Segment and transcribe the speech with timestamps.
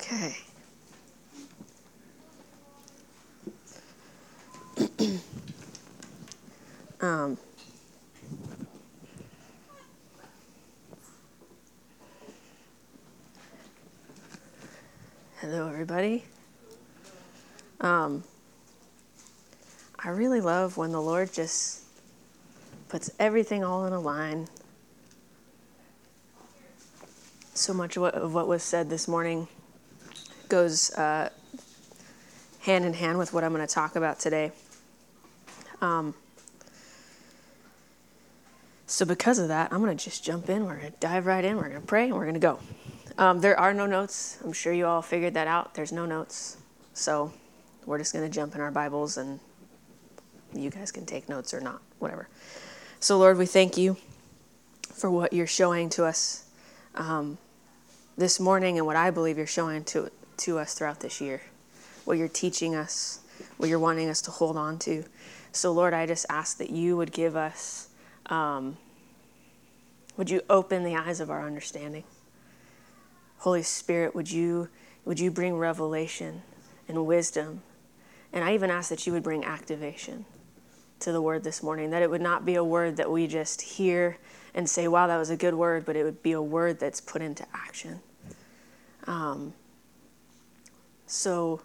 [0.00, 0.36] Okay.
[7.00, 7.36] um,
[15.40, 16.24] hello, everybody.
[17.80, 18.22] Um,
[19.98, 21.82] I really love when the Lord just
[22.88, 24.46] puts everything all in a line.
[27.54, 29.48] So much of what, of what was said this morning
[30.48, 31.30] goes uh,
[32.60, 34.52] hand in hand with what I'm going to talk about today.
[35.80, 36.14] Um,
[38.86, 40.64] so, because of that, I'm going to just jump in.
[40.64, 41.56] We're going to dive right in.
[41.56, 42.58] We're going to pray and we're going to go.
[43.18, 44.38] Um, there are no notes.
[44.44, 45.74] I'm sure you all figured that out.
[45.74, 46.56] There's no notes.
[46.94, 47.32] So,
[47.84, 49.40] we're just going to jump in our Bibles and
[50.54, 52.28] you guys can take notes or not, whatever.
[53.00, 53.96] So, Lord, we thank you
[54.92, 56.44] for what you're showing to us
[56.94, 57.38] um,
[58.16, 61.42] this morning and what I believe you're showing to, to us throughout this year,
[62.04, 63.20] what you're teaching us,
[63.56, 65.04] what you're wanting us to hold on to.
[65.52, 67.88] So, Lord, I just ask that you would give us
[68.26, 68.76] um,
[70.18, 72.04] would you open the eyes of our understanding?
[73.38, 74.68] Holy Spirit, would you,
[75.04, 76.42] would you bring revelation
[76.88, 77.62] and wisdom?
[78.32, 80.24] And I even ask that you would bring activation
[81.00, 83.62] to the word this morning, that it would not be a word that we just
[83.62, 84.18] hear
[84.54, 87.00] and say, wow, that was a good word, but it would be a word that's
[87.00, 88.00] put into action.
[89.06, 89.54] Um,
[91.08, 91.60] so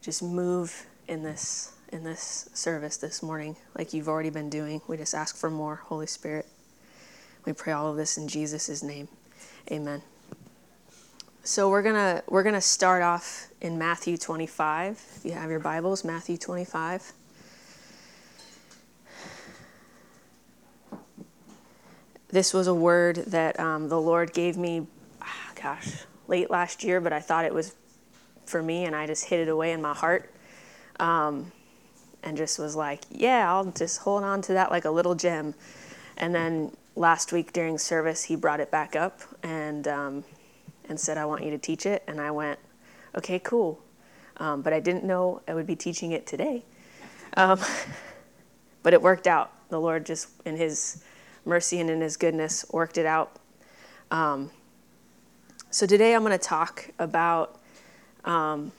[0.00, 4.80] just move in this in this service this morning, like you've already been doing.
[4.86, 6.46] We just ask for more, Holy Spirit.
[7.44, 9.08] We pray all of this in Jesus' name.
[9.70, 10.02] Amen.
[11.44, 15.04] So we're gonna we're gonna start off in Matthew 25.
[15.16, 17.12] If you have your Bibles, Matthew 25.
[22.28, 24.86] This was a word that um, the Lord gave me,
[25.20, 27.74] ah, gosh, late last year, but I thought it was
[28.46, 30.32] for me, and I just hid it away in my heart.
[30.98, 31.52] Um,
[32.22, 35.54] and just was like, yeah, I'll just hold on to that like a little gem.
[36.16, 40.24] And then last week during service, he brought it back up and um,
[40.88, 42.02] and said, I want you to teach it.
[42.06, 42.58] And I went,
[43.16, 43.82] okay, cool.
[44.36, 46.64] Um, but I didn't know I would be teaching it today.
[47.36, 47.60] Um,
[48.82, 49.52] but it worked out.
[49.68, 51.02] The Lord just, in His
[51.44, 53.36] mercy and in His goodness, worked it out.
[55.74, 57.58] So today I'm going to talk about
[58.26, 58.72] um,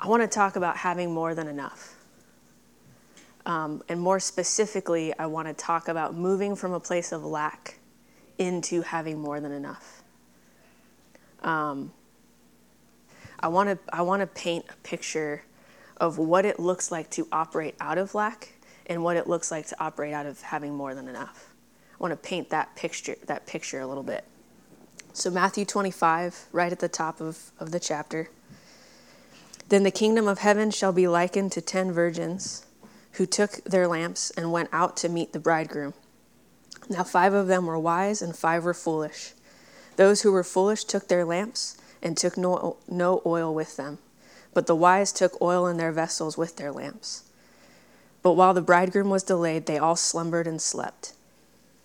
[0.00, 1.96] I want to talk about having more than enough.
[3.44, 7.80] Um, and more specifically, I want to talk about moving from a place of lack
[8.38, 10.04] into having more than enough.
[11.42, 11.92] Um,
[13.40, 15.42] I want to I want to paint a picture
[15.96, 18.50] of what it looks like to operate out of lack
[18.86, 21.49] and what it looks like to operate out of having more than enough.
[22.00, 24.24] Want to paint that picture that picture a little bit.
[25.12, 28.30] So Matthew 25, right at the top of, of the chapter.
[29.68, 32.66] Then the kingdom of heaven shall be likened to ten virgins
[33.12, 35.94] who took their lamps and went out to meet the bridegroom.
[36.88, 39.32] Now five of them were wise and five were foolish.
[39.96, 43.98] Those who were foolish took their lamps and took no, no oil with them,
[44.54, 47.24] but the wise took oil in their vessels with their lamps.
[48.22, 51.12] But while the bridegroom was delayed, they all slumbered and slept.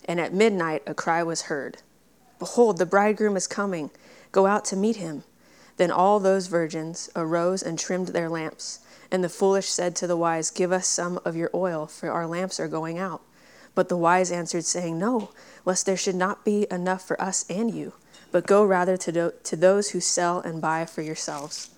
[0.05, 1.77] And at midnight a cry was heard
[2.39, 3.91] Behold, the bridegroom is coming.
[4.31, 5.23] Go out to meet him.
[5.77, 8.79] Then all those virgins arose and trimmed their lamps.
[9.11, 12.27] And the foolish said to the wise, Give us some of your oil, for our
[12.27, 13.21] lamps are going out.
[13.73, 15.31] But the wise answered, saying, No,
[15.65, 17.93] lest there should not be enough for us and you,
[18.31, 21.69] but go rather to, do- to those who sell and buy for yourselves.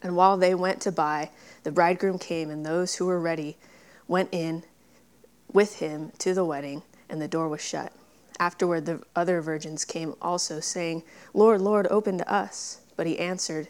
[0.00, 1.30] And while they went to buy,
[1.64, 3.56] the bridegroom came, and those who were ready
[4.06, 4.62] went in
[5.52, 7.92] with him to the wedding, and the door was shut.
[8.40, 11.02] Afterward, the other virgins came also, saying,
[11.34, 12.80] Lord, Lord, open to us.
[12.96, 13.68] But he answered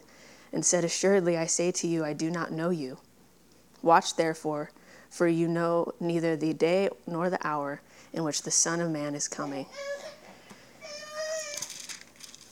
[0.53, 2.97] and said, Assuredly, I say to you, I do not know you.
[3.81, 4.71] Watch therefore,
[5.09, 7.81] for you know neither the day nor the hour
[8.13, 9.65] in which the Son of Man is coming.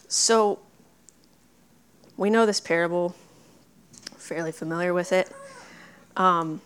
[0.07, 0.59] So,
[2.15, 3.15] we know this parable,
[4.17, 5.31] fairly familiar with it.
[6.15, 6.61] Um,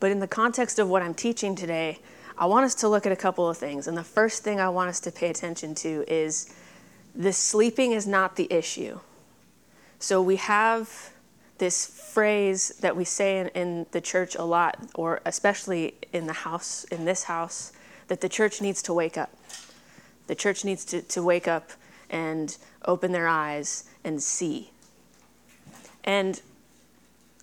[0.00, 1.98] but in the context of what I'm teaching today,
[2.40, 3.86] I want us to look at a couple of things.
[3.86, 6.54] And the first thing I want us to pay attention to is
[7.14, 8.98] the sleeping is not the issue.
[9.98, 11.10] So we have
[11.58, 16.32] this phrase that we say in, in, the church a lot, or especially in the
[16.32, 17.72] house, in this house,
[18.08, 19.30] that the church needs to wake up.
[20.26, 21.72] The church needs to, to wake up
[22.08, 22.56] and
[22.86, 24.70] open their eyes and see.
[26.04, 26.40] And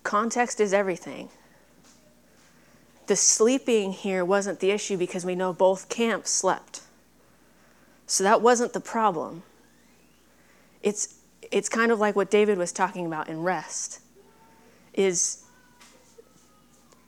[0.02, 1.28] context is everything
[3.08, 6.82] the sleeping here wasn't the issue because we know both camps slept.
[8.06, 9.42] So that wasn't the problem.
[10.82, 11.16] It's,
[11.50, 14.00] it's kind of like what David was talking about in rest
[14.94, 15.44] is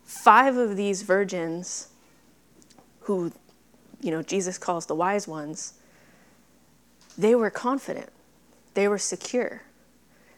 [0.04, 1.88] five of these virgins
[3.00, 3.32] who
[4.00, 5.74] you know Jesus calls the wise ones
[7.16, 8.10] they were confident
[8.74, 9.62] they were secure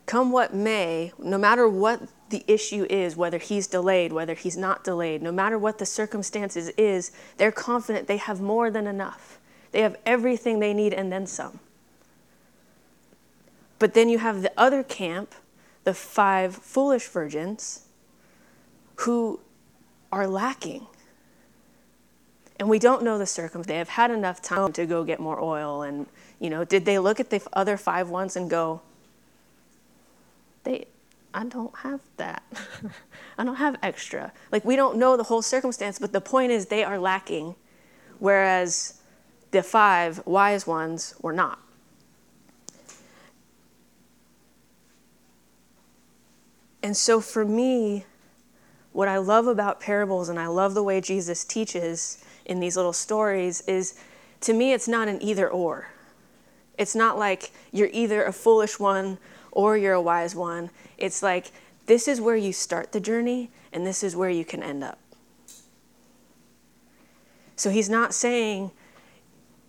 [0.06, 2.00] come what may no matter what
[2.32, 6.68] the issue is whether he's delayed whether he's not delayed no matter what the circumstances
[6.70, 9.38] is they're confident they have more than enough
[9.70, 11.60] they have everything they need and then some
[13.82, 15.34] but then you have the other camp,
[15.82, 17.88] the five foolish virgins,
[18.94, 19.40] who
[20.12, 20.86] are lacking.
[22.60, 23.66] And we don't know the circumstance.
[23.66, 25.82] They have had enough time to go get more oil.
[25.82, 26.06] And,
[26.38, 28.82] you know, did they look at the other five ones and go,
[30.62, 30.86] they,
[31.34, 32.42] I don't have that.
[33.38, 34.32] I don't have extra.
[34.50, 37.54] Like, we don't know the whole circumstance, but the point is they are lacking,
[38.18, 39.00] whereas
[39.50, 41.58] the five wise ones were not.
[46.82, 48.04] And so for me,
[48.92, 52.92] what I love about parables and I love the way Jesus teaches in these little
[52.92, 53.98] stories is
[54.40, 55.88] to me, it's not an either or.
[56.76, 59.18] It's not like you're either a foolish one
[59.52, 60.70] or you're a wise one.
[60.98, 61.52] It's like
[61.86, 64.98] this is where you start the journey and this is where you can end up.
[67.54, 68.72] So he's not saying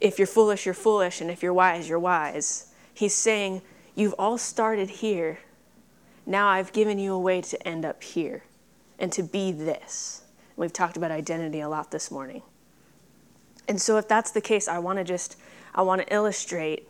[0.01, 2.73] if you're foolish, you're foolish, and if you're wise, you're wise.
[2.93, 3.61] He's saying
[3.95, 5.39] you've all started here
[6.25, 8.43] now I've given you a way to end up here
[8.99, 10.21] and to be this.
[10.55, 12.43] We've talked about identity a lot this morning.
[13.67, 15.37] And so if that's the case, I want to just
[15.75, 16.87] I want to illustrate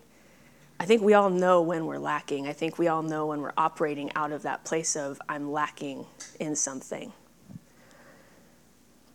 [0.83, 2.45] I think we all know when we're lacking.
[2.45, 6.05] I think we all know when we're operating out of that place of I'm lacking
[6.41, 7.13] in something.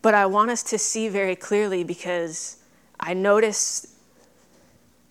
[0.00, 2.56] But I want us to see very clearly because
[2.99, 3.94] I notice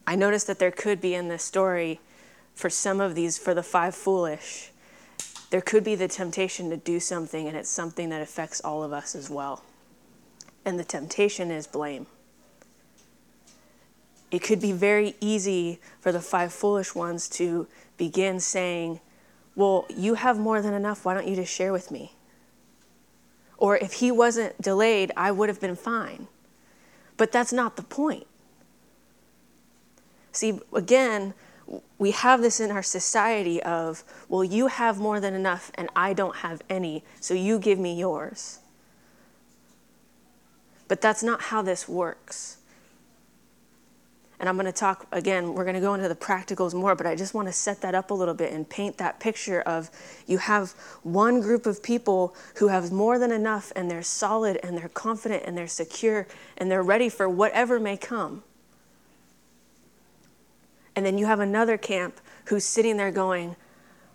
[0.07, 1.99] I notice that there could be in this story
[2.55, 4.71] for some of these for the five foolish
[5.51, 8.91] there could be the temptation to do something, and it's something that affects all of
[8.91, 9.63] us as well.
[10.65, 12.07] And the temptation is blame.
[14.29, 18.99] It could be very easy for the five foolish ones to begin saying,
[19.55, 21.05] Well, you have more than enough.
[21.05, 22.13] Why don't you just share with me?
[23.57, 26.27] Or if he wasn't delayed, I would have been fine.
[27.15, 28.27] But that's not the point.
[30.31, 31.33] See, again,
[31.97, 36.13] we have this in our society of, well, you have more than enough and I
[36.13, 38.59] don't have any, so you give me yours.
[40.87, 42.56] But that's not how this works.
[44.39, 47.07] And I'm going to talk again, we're going to go into the practicals more, but
[47.07, 49.89] I just want to set that up a little bit and paint that picture of
[50.27, 54.77] you have one group of people who have more than enough and they're solid and
[54.77, 58.43] they're confident and they're secure and they're ready for whatever may come.
[60.95, 63.55] And then you have another camp who's sitting there going,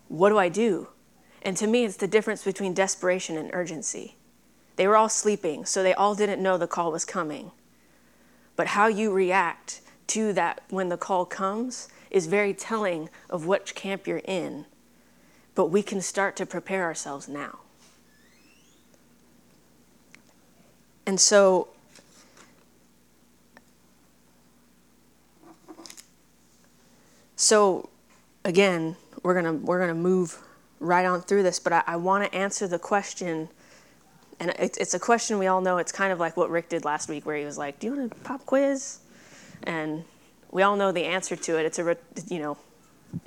[0.08, 0.88] What do I do?
[1.42, 4.16] And to me, it's the difference between desperation and urgency.
[4.76, 7.50] They were all sleeping, so they all didn't know the call was coming.
[8.56, 13.74] But how you react to that when the call comes is very telling of which
[13.74, 14.66] camp you're in.
[15.54, 17.60] But we can start to prepare ourselves now.
[21.06, 21.68] And so
[27.42, 27.90] So
[28.44, 28.94] again,
[29.24, 30.38] we're gonna we're gonna move
[30.78, 33.48] right on through this, but I, I want to answer the question,
[34.38, 35.78] and it's, it's a question we all know.
[35.78, 37.96] It's kind of like what Rick did last week, where he was like, "Do you
[37.96, 39.00] want a pop quiz?"
[39.64, 40.04] And
[40.50, 41.66] we all know the answer to it.
[41.66, 41.96] It's a
[42.28, 42.58] you know,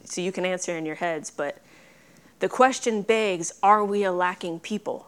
[0.04, 1.62] so you can answer in your heads, but
[2.40, 5.08] the question begs: Are we a lacking people?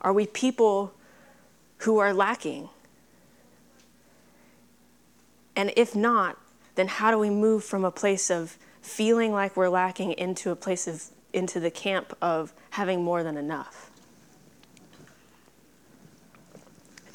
[0.00, 0.92] Are we people
[1.78, 2.68] who are lacking?
[5.56, 6.38] And if not,
[6.74, 10.56] then how do we move from a place of feeling like we're lacking into a
[10.56, 13.85] place of into the camp of having more than enough?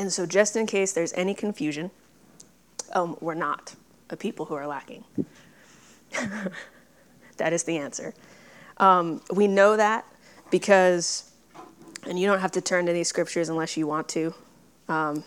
[0.01, 1.91] And so, just in case there's any confusion,
[2.93, 3.75] um, we're not
[4.09, 5.03] a people who are lacking.
[7.37, 8.15] that is the answer.
[8.77, 10.03] Um, we know that
[10.49, 11.31] because,
[12.07, 14.33] and you don't have to turn to these scriptures unless you want to.
[14.89, 15.23] Um,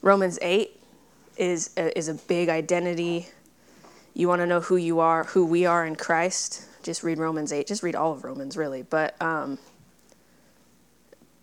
[0.00, 0.80] Romans 8
[1.36, 3.26] is a, is a big identity.
[4.14, 6.66] You want to know who you are, who we are in Christ.
[6.84, 7.66] Just read Romans eight.
[7.66, 8.82] Just read all of Romans, really.
[8.82, 9.58] But um,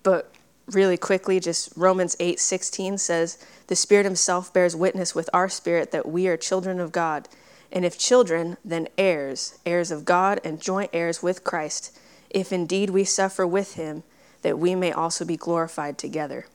[0.03, 0.31] but
[0.71, 5.91] really quickly, just Romans eight sixteen says, "The Spirit Himself bears witness with our spirit
[5.91, 7.29] that we are children of God,
[7.71, 11.97] and if children, then heirs, heirs of God, and joint heirs with Christ.
[12.29, 14.03] If indeed we suffer with Him,
[14.41, 16.45] that we may also be glorified together."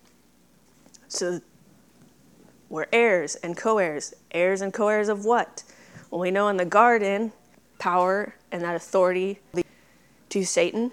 [1.09, 1.41] So
[2.73, 4.15] We're heirs and co heirs.
[4.31, 5.63] Heirs and co heirs of what?
[6.11, 7.33] Well, we know in the garden,
[7.79, 9.41] power and that authority
[10.31, 10.91] to Satan.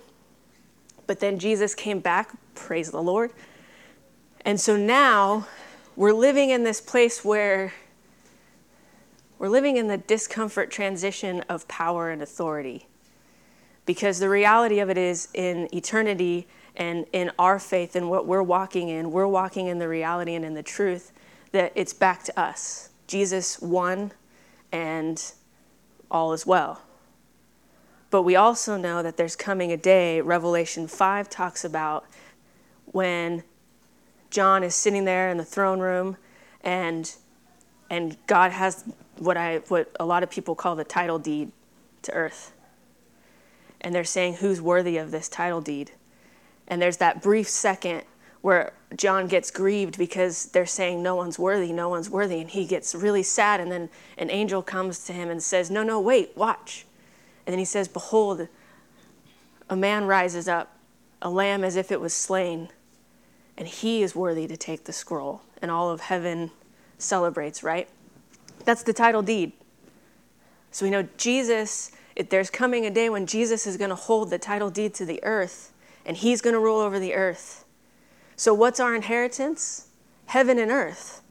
[1.08, 3.32] But then Jesus came back, praise the Lord.
[4.46, 5.48] And so now
[5.96, 7.74] we're living in this place where
[9.38, 12.88] we're living in the discomfort transition of power and authority.
[13.86, 18.44] Because the reality of it is, in eternity and in our faith and what we're
[18.44, 21.12] walking in, we're walking in the reality and in the truth
[21.52, 22.90] that it's back to us.
[23.08, 24.12] Jesus won,
[24.72, 25.32] and
[26.12, 26.82] all is well.
[28.12, 32.06] But we also know that there's coming a day, Revelation 5 talks about
[32.92, 33.44] when
[34.30, 36.18] John is sitting there in the throne room
[36.62, 37.16] and
[37.90, 38.84] and God has
[39.18, 41.52] what I what a lot of people call the title deed
[42.04, 42.54] to earth.
[43.82, 45.92] And they're saying who's worthy of this title deed.
[46.68, 48.04] And there's that brief second
[48.42, 52.66] where John gets grieved because they're saying no one's worthy, no one's worthy and he
[52.66, 56.36] gets really sad and then an angel comes to him and says, "No, no, wait,
[56.36, 56.86] watch."
[57.46, 58.48] And then he says, "Behold,
[59.70, 60.78] a man rises up,
[61.22, 62.70] a lamb as if it was slain."
[63.60, 66.50] And he is worthy to take the scroll, and all of heaven
[66.98, 67.90] celebrates, right?
[68.64, 69.52] That's the title deed.
[70.72, 71.92] So we know Jesus,
[72.30, 75.22] there's coming a day when Jesus is going to hold the title deed to the
[75.24, 75.74] earth,
[76.06, 77.66] and he's going to rule over the earth.
[78.38, 79.88] So what's our inheritance?
[80.28, 81.22] Heaven and earth.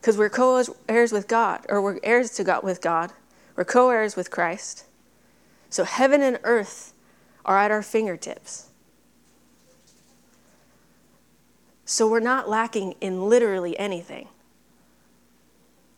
[0.00, 3.12] Because we're co heirs with God, or we're heirs to God with God.
[3.54, 4.84] We're co heirs with Christ.
[5.68, 6.94] So heaven and earth
[7.44, 8.65] are at our fingertips.
[11.86, 14.28] So we're not lacking in literally anything.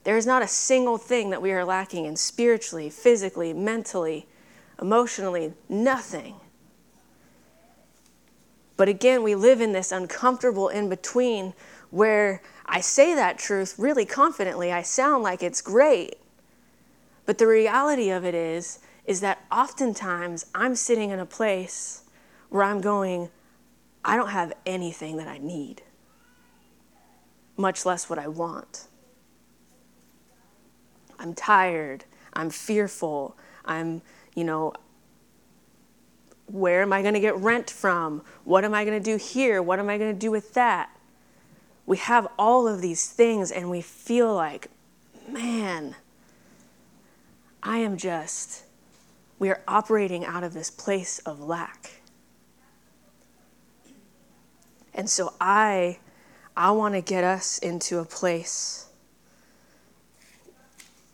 [0.05, 4.27] There is not a single thing that we are lacking in spiritually, physically, mentally,
[4.81, 6.37] emotionally, nothing.
[8.77, 11.55] But again, we live in this uncomfortable in between
[11.91, 14.71] where I say that truth really confidently.
[14.71, 16.17] I sound like it's great.
[17.25, 22.03] But the reality of it is is that oftentimes I'm sitting in a place
[22.51, 23.31] where I'm going,
[24.09, 25.83] I don't have anything that I need,
[27.59, 28.87] much less what I want.
[31.19, 32.07] I'm tired.
[32.33, 33.37] I'm fearful.
[33.67, 34.01] I'm,
[34.35, 34.73] you know,
[36.47, 38.23] where am I going to get rent from?
[38.45, 39.61] What am I going to do here?
[39.61, 40.89] What am I going to do with that?
[41.85, 44.71] We have all of these things and we feel like,
[45.29, 45.97] man,
[47.63, 48.65] I am just,
[49.39, 51.98] we are operating out of this place of lack.
[54.99, 56.01] And so I
[56.57, 58.87] I want to get us into a place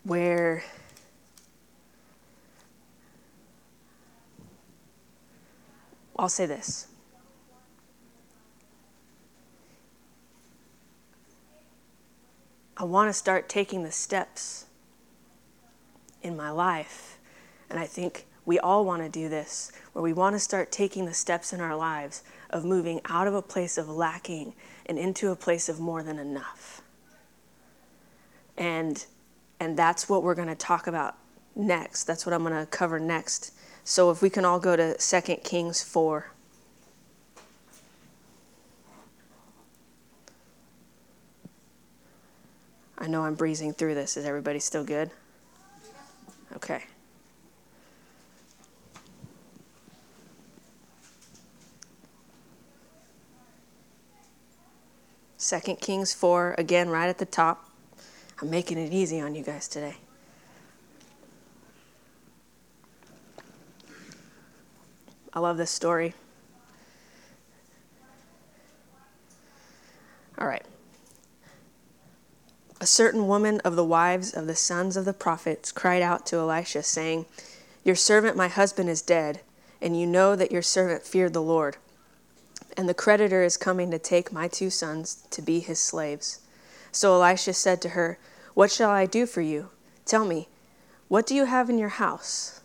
[0.04, 0.64] where
[6.18, 6.86] I'll say this.
[12.78, 14.64] I want to start taking the steps
[16.22, 17.18] in my life.
[17.68, 21.04] And I think we all want to do this, where we want to start taking
[21.04, 22.22] the steps in our lives
[22.54, 24.54] of moving out of a place of lacking
[24.86, 26.80] and into a place of more than enough.
[28.56, 29.04] And
[29.60, 31.16] and that's what we're going to talk about
[31.56, 32.04] next.
[32.04, 33.52] That's what I'm going to cover next.
[33.82, 36.30] So if we can all go to 2 Kings 4.
[42.98, 44.16] I know I'm breezing through this.
[44.16, 45.10] Is everybody still good?
[46.56, 46.84] Okay.
[55.46, 57.68] 2 Kings 4, again, right at the top.
[58.40, 59.96] I'm making it easy on you guys today.
[65.34, 66.14] I love this story.
[70.38, 70.64] All right.
[72.80, 76.36] A certain woman of the wives of the sons of the prophets cried out to
[76.36, 77.26] Elisha, saying,
[77.84, 79.42] Your servant, my husband, is dead,
[79.82, 81.76] and you know that your servant feared the Lord
[82.76, 86.40] and the creditor is coming to take my two sons to be his slaves.
[86.92, 88.18] So Elisha said to her,
[88.54, 89.70] What shall I do for you?
[90.04, 90.48] Tell me,
[91.08, 92.60] what do you have in your house?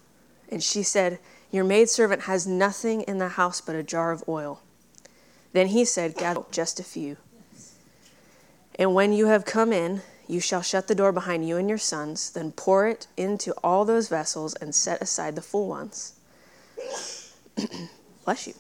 [0.50, 1.20] And she said,
[1.52, 4.62] Your maidservant has nothing in the house but a jar of oil.
[5.54, 7.18] Then he said, Gather just a few.
[8.76, 11.80] And when you have come in, you shall shut the door behind you and your
[11.80, 16.14] sons, then pour it into all those vessels and set aside the full ones.
[18.26, 18.54] Bless you.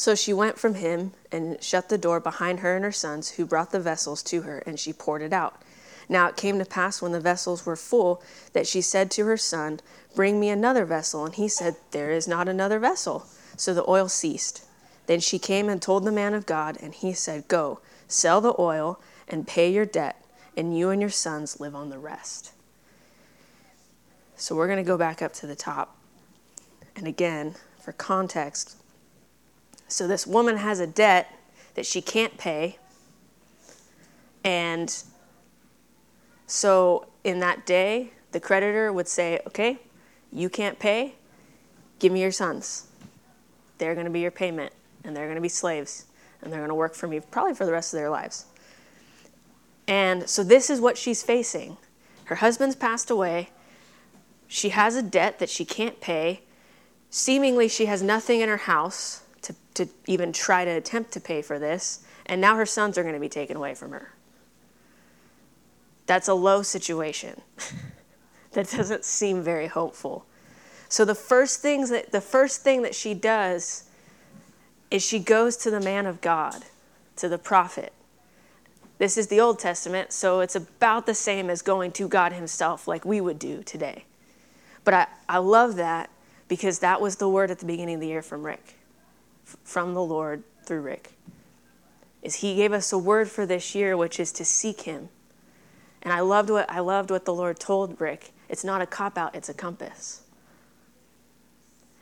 [0.00, 3.44] So she went from him and shut the door behind her and her sons, who
[3.44, 5.60] brought the vessels to her, and she poured it out.
[6.08, 8.22] Now it came to pass when the vessels were full
[8.54, 9.78] that she said to her son,
[10.14, 11.26] Bring me another vessel.
[11.26, 13.26] And he said, There is not another vessel.
[13.58, 14.64] So the oil ceased.
[15.04, 18.58] Then she came and told the man of God, and he said, Go, sell the
[18.58, 20.24] oil and pay your debt,
[20.56, 22.52] and you and your sons live on the rest.
[24.34, 25.94] So we're going to go back up to the top.
[26.96, 28.79] And again, for context,
[29.92, 31.34] so this woman has a debt
[31.74, 32.78] that she can't pay.
[34.44, 34.94] And
[36.46, 39.78] so in that day, the creditor would say, Okay,
[40.32, 41.14] you can't pay,
[41.98, 42.86] give me your sons.
[43.78, 44.72] They're going to be your payment,
[45.04, 46.06] and they're going to be slaves,
[46.42, 48.46] and they're going to work for me probably for the rest of their lives.
[49.88, 51.76] And so this is what she's facing.
[52.24, 53.48] Her husband's passed away.
[54.46, 56.42] She has a debt that she can't pay.
[57.10, 59.22] Seemingly, she has nothing in her house
[59.74, 62.04] to, even try to attempt to pay for this.
[62.26, 64.12] And now her sons are going to be taken away from her.
[66.06, 67.40] That's a low situation.
[68.52, 70.26] that doesn't seem very hopeful.
[70.88, 73.84] So the first things that the first thing that she does
[74.90, 76.64] is she goes to the man of God,
[77.16, 77.92] to the prophet.
[78.98, 82.88] This is the Old Testament, so it's about the same as going to God Himself,
[82.88, 84.04] like we would do today.
[84.84, 86.10] But I, I love that
[86.48, 88.74] because that was the word at the beginning of the year from Rick,
[89.64, 91.12] from the Lord through Rick.
[92.22, 95.08] Is He gave us a word for this year, which is to seek Him.
[96.02, 98.32] And I loved what I loved what the Lord told Rick.
[98.48, 100.22] It's not a cop out, it's a compass.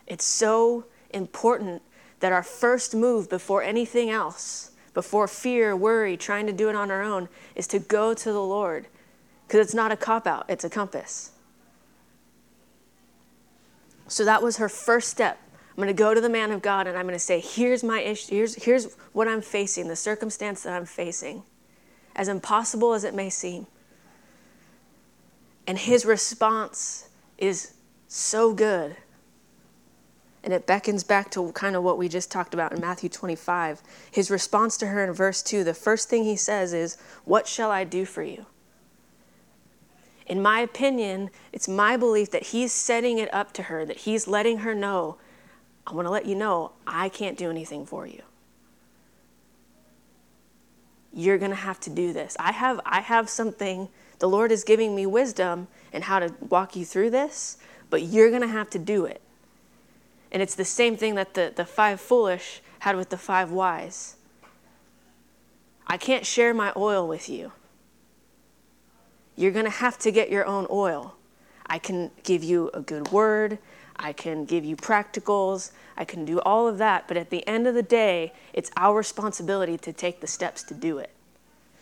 [0.07, 1.81] It's so important
[2.19, 6.91] that our first move before anything else, before fear, worry, trying to do it on
[6.91, 8.87] our own, is to go to the Lord.
[9.47, 11.31] Because it's not a cop out, it's a compass.
[14.07, 15.39] So that was her first step.
[15.79, 17.85] I'm going to go to the man of God and I'm going to say, here's
[17.85, 21.43] my issue, here's, here's what I'm facing, the circumstance that I'm facing,
[22.17, 23.65] as impossible as it may seem.
[25.65, 27.07] And his response
[27.37, 27.75] is
[28.09, 28.97] so good.
[30.43, 33.81] And it beckons back to kind of what we just talked about in Matthew 25.
[34.11, 37.71] His response to her in verse 2, the first thing he says is, What shall
[37.71, 38.47] I do for you?
[40.25, 44.27] In my opinion, it's my belief that he's setting it up to her, that he's
[44.27, 45.15] letting her know,
[45.89, 48.21] I want to let you know, I can't do anything for you.
[51.11, 52.37] You're going to have to do this.
[52.39, 56.75] I have, I have something the Lord is giving me wisdom and how to walk
[56.75, 57.57] you through this,
[57.89, 59.21] but you're going to have to do it.
[60.31, 64.17] And it's the same thing that the, the five foolish had with the five wise.
[65.87, 67.51] I can't share my oil with you.
[69.35, 71.15] You're going to have to get your own oil.
[71.65, 73.57] I can give you a good word.
[73.99, 75.71] I can give you practicals.
[75.97, 77.07] I can do all of that.
[77.07, 80.73] But at the end of the day, it's our responsibility to take the steps to
[80.73, 81.11] do it.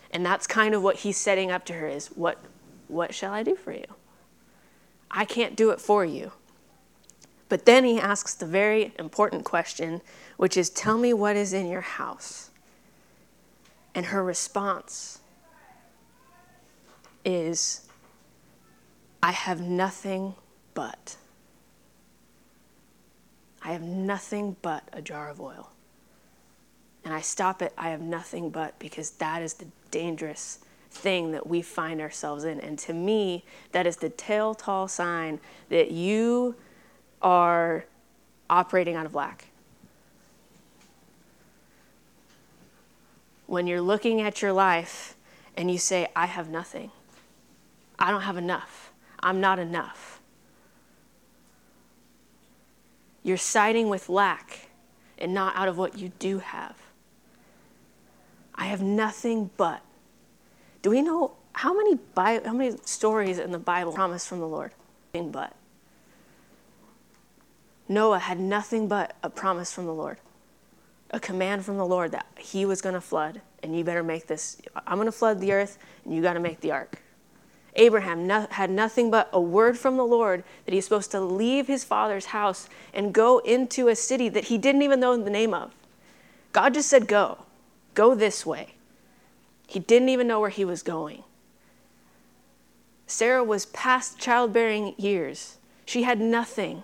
[0.10, 2.43] And that's kind of what he's setting up to her is what
[2.88, 3.86] what shall I do for you?
[5.12, 6.32] I can't do it for you.
[7.49, 10.01] But then he asks the very important question,
[10.38, 12.49] which is tell me what is in your house.
[13.93, 15.19] And her response
[17.25, 17.88] is
[19.21, 20.36] I have nothing
[20.73, 21.17] but.
[23.67, 25.69] I have nothing but a jar of oil.
[27.03, 31.47] And I stop it, I have nothing but, because that is the dangerous thing that
[31.47, 32.62] we find ourselves in.
[32.62, 36.56] And to me, that is the telltale sign that you
[37.21, 37.84] are
[38.49, 39.47] operating out of lack.
[43.47, 45.15] When you're looking at your life
[45.58, 46.91] and you say, I have nothing,
[47.99, 50.16] I don't have enough, I'm not enough.
[53.28, 54.70] You're siding with lack
[55.18, 56.78] and not out of what you do have.
[58.56, 59.82] I have nothing but.
[60.82, 64.48] Do we know how many Bi- how many stories in the Bible promise from the
[64.48, 64.72] Lord?
[65.13, 65.54] Nothing but.
[67.90, 70.20] Noah had nothing but a promise from the Lord,
[71.12, 74.28] a command from the Lord that he was going to flood, and you better make
[74.28, 74.62] this.
[74.88, 77.02] I'm going to flood the earth, and you got to make the ark.
[77.78, 81.68] Abraham no, had nothing but a word from the Lord that he's supposed to leave
[81.68, 85.54] his father's house and go into a city that he didn't even know the name
[85.54, 85.72] of.
[86.52, 87.40] God just said, Go.
[87.94, 88.74] Go this way.
[89.68, 91.24] He didn't even know where he was going.
[93.06, 95.58] Sarah was past childbearing years.
[95.86, 96.84] She had nothing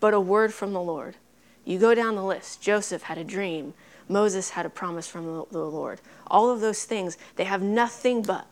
[0.00, 1.16] but a word from the Lord.
[1.64, 2.60] You go down the list.
[2.60, 3.74] Joseph had a dream.
[4.08, 6.00] Moses had a promise from the Lord.
[6.26, 8.46] All of those things, they have nothing but,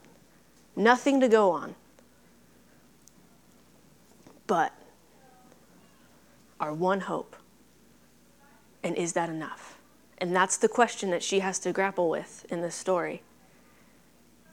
[0.77, 1.75] nothing to go on.
[4.47, 4.73] But
[6.61, 7.37] our one hope.
[8.83, 9.79] And is that enough?
[10.19, 13.23] And that's the question that she has to grapple with in this story.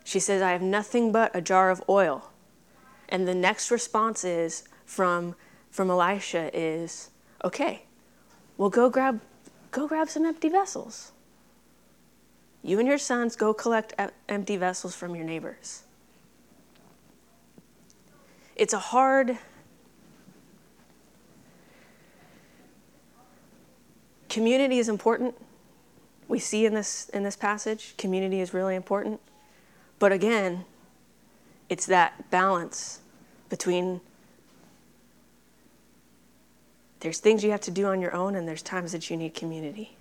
[0.04, 2.32] She says, I have nothing but a jar of oil.
[3.10, 5.36] And the next response is from,
[5.70, 7.12] from Elisha is,
[7.44, 7.84] okay,
[8.58, 9.22] well go grab
[9.72, 11.12] go grab some empty vessels.
[12.64, 13.94] You and your sons go collect
[14.28, 15.84] empty vessels from your neighbors.
[18.60, 19.38] It's a hard
[24.28, 25.34] community is important.
[26.28, 29.22] We see in this in this passage community is really important.
[29.98, 30.66] But again
[31.70, 33.00] it's that balance
[33.48, 34.02] between
[37.00, 39.34] there's things you have to do on your own and there's times that you need
[39.34, 39.96] community.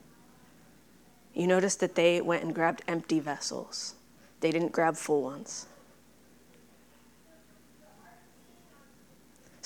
[1.33, 3.95] You notice that they went and grabbed empty vessels.
[4.41, 5.67] They didn't grab full ones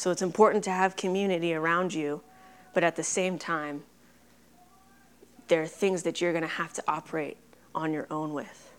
[0.03, 2.23] so it's important to have community around you
[2.75, 3.83] but at the same time
[5.53, 7.37] there are things that you're going to have to operate
[7.75, 8.73] on your own with.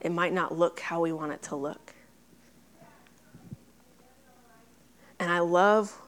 [0.00, 1.94] It might not look how we want it to look.
[5.20, 6.00] And I love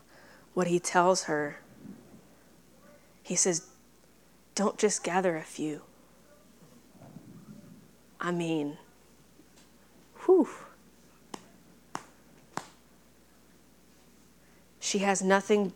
[0.54, 1.60] what he tells her.
[3.22, 3.68] He says,
[4.56, 5.82] Don't just gather a few.
[8.20, 8.76] I mean,
[10.24, 10.48] whew.
[14.90, 15.72] She has nothing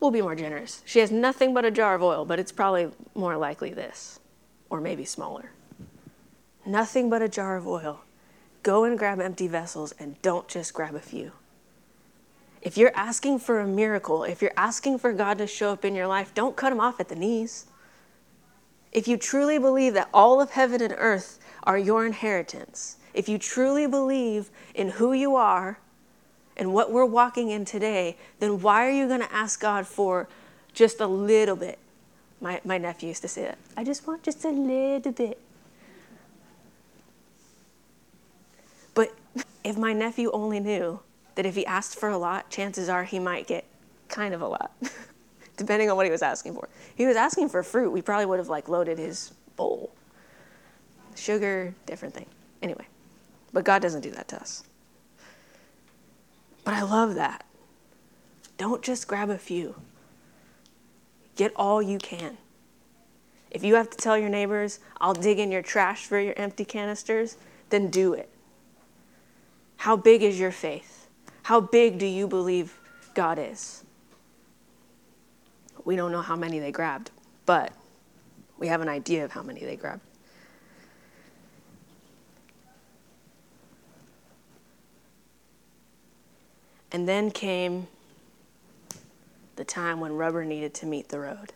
[0.00, 0.82] we'll be more generous.
[0.84, 4.20] She has nothing but a jar of oil, but it's probably more likely this,
[4.68, 5.52] or maybe smaller.
[6.66, 8.00] Nothing but a jar of oil.
[8.62, 11.32] Go and grab empty vessels and don't just grab a few.
[12.60, 15.94] If you're asking for a miracle, if you're asking for God to show up in
[15.94, 17.64] your life, don't cut him off at the knees.
[18.92, 23.38] If you truly believe that all of heaven and earth are your inheritance, if you
[23.38, 25.78] truly believe in who you are
[26.56, 30.28] and what we're walking in today, then why are you going to ask God for
[30.72, 31.78] just a little bit?
[32.40, 33.58] My, my nephew used to say that.
[33.76, 35.38] I just want just a little bit.
[38.94, 39.14] But
[39.64, 41.00] if my nephew only knew
[41.34, 43.64] that if he asked for a lot, chances are he might get
[44.08, 44.72] kind of a lot,
[45.56, 46.68] depending on what he was asking for.
[46.94, 49.92] He was asking for fruit, we probably would have like loaded his bowl.
[51.14, 52.26] Sugar, different thing.
[52.62, 52.86] Anyway,
[53.52, 54.64] but God doesn't do that to us.
[56.66, 57.44] But I love that.
[58.58, 59.76] Don't just grab a few,
[61.36, 62.38] get all you can.
[63.52, 66.64] If you have to tell your neighbors, I'll dig in your trash for your empty
[66.64, 67.36] canisters,
[67.70, 68.28] then do it.
[69.76, 71.06] How big is your faith?
[71.44, 72.76] How big do you believe
[73.14, 73.84] God is?
[75.84, 77.12] We don't know how many they grabbed,
[77.44, 77.72] but
[78.58, 80.02] we have an idea of how many they grabbed.
[86.92, 87.88] And then came
[89.56, 91.52] the time when rubber needed to meet the road.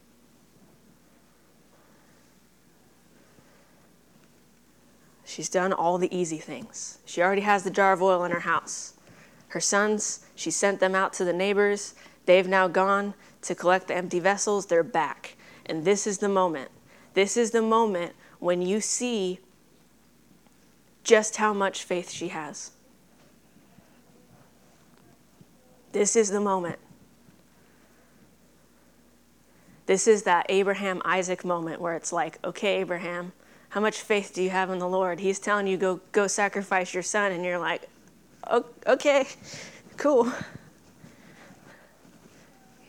[5.25, 6.99] She's done all the easy things.
[7.05, 8.95] She already has the jar of oil in her house.
[9.49, 11.95] Her sons, she sent them out to the neighbors.
[12.27, 14.66] They've now gone to collect the empty vessels.
[14.66, 15.37] They're back.
[15.66, 16.71] And this is the moment.
[17.14, 19.38] This is the moment when you see
[21.05, 22.73] just how much faith she has.
[25.92, 26.79] This is the moment.
[29.87, 33.33] This is that Abraham Isaac moment where it's like, okay, Abraham,
[33.70, 35.18] how much faith do you have in the Lord?
[35.18, 37.88] He's telling you go go sacrifice your son, and you're like,
[38.87, 39.26] okay,
[39.96, 40.33] cool.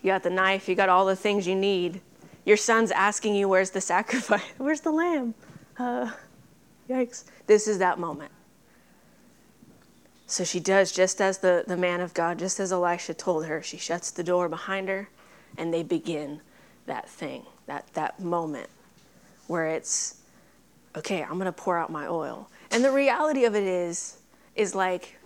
[0.01, 2.01] You got the knife, you got all the things you need.
[2.45, 4.41] Your son's asking you, where's the sacrifice?
[4.57, 5.35] Where's the lamb?
[5.77, 6.11] Uh,
[6.89, 7.25] yikes.
[7.45, 8.31] This is that moment.
[10.32, 13.62] So she does just as the, the man of God, just as Elisha told her.
[13.62, 15.10] She shuts the door behind her
[15.58, 16.39] and they begin
[16.86, 18.70] that thing, that, that moment
[19.48, 20.22] where it's,
[20.96, 22.50] okay, I'm going to pour out my oil.
[22.72, 24.20] And the reality of it is,
[24.56, 25.17] is like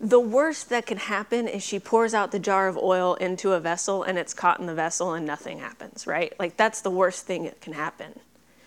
[0.00, 3.60] the worst that can happen is she pours out the jar of oil into a
[3.60, 6.32] vessel and it's caught in the vessel and nothing happens, right?
[6.40, 8.18] Like that's the worst thing that can happen.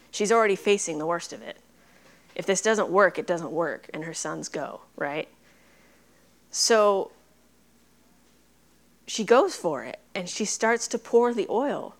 [0.09, 1.57] She's already facing the worst of it.
[2.33, 5.27] If this doesn't work, it doesn't work, and her sons go, right?
[6.51, 7.11] So
[9.07, 11.95] she goes for it and she starts to pour the oil.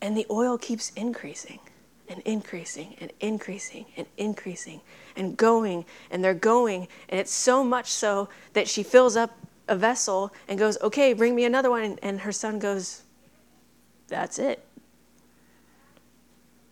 [0.00, 1.58] And the oil keeps increasing
[2.08, 4.80] and increasing and increasing and increasing
[5.16, 6.88] and going and they're going.
[7.08, 9.36] And it's so much so that she fills up
[9.68, 11.98] a vessel and goes, Okay, bring me another one.
[12.02, 13.02] And her son goes,
[14.08, 14.64] That's it.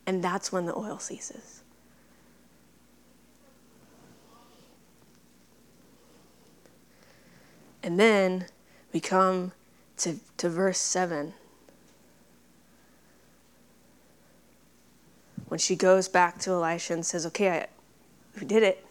[0.06, 1.57] And that's when the oil ceases.
[7.88, 8.44] And then
[8.92, 9.52] we come
[9.96, 11.32] to, to verse 7.
[15.46, 17.66] When she goes back to Elisha and says, Okay, I,
[18.38, 18.84] we did it.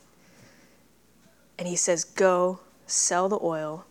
[1.59, 3.85] And he says, Go, sell the oil,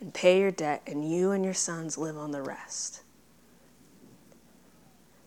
[0.00, 3.02] and pay your debt, and you and your sons live on the rest.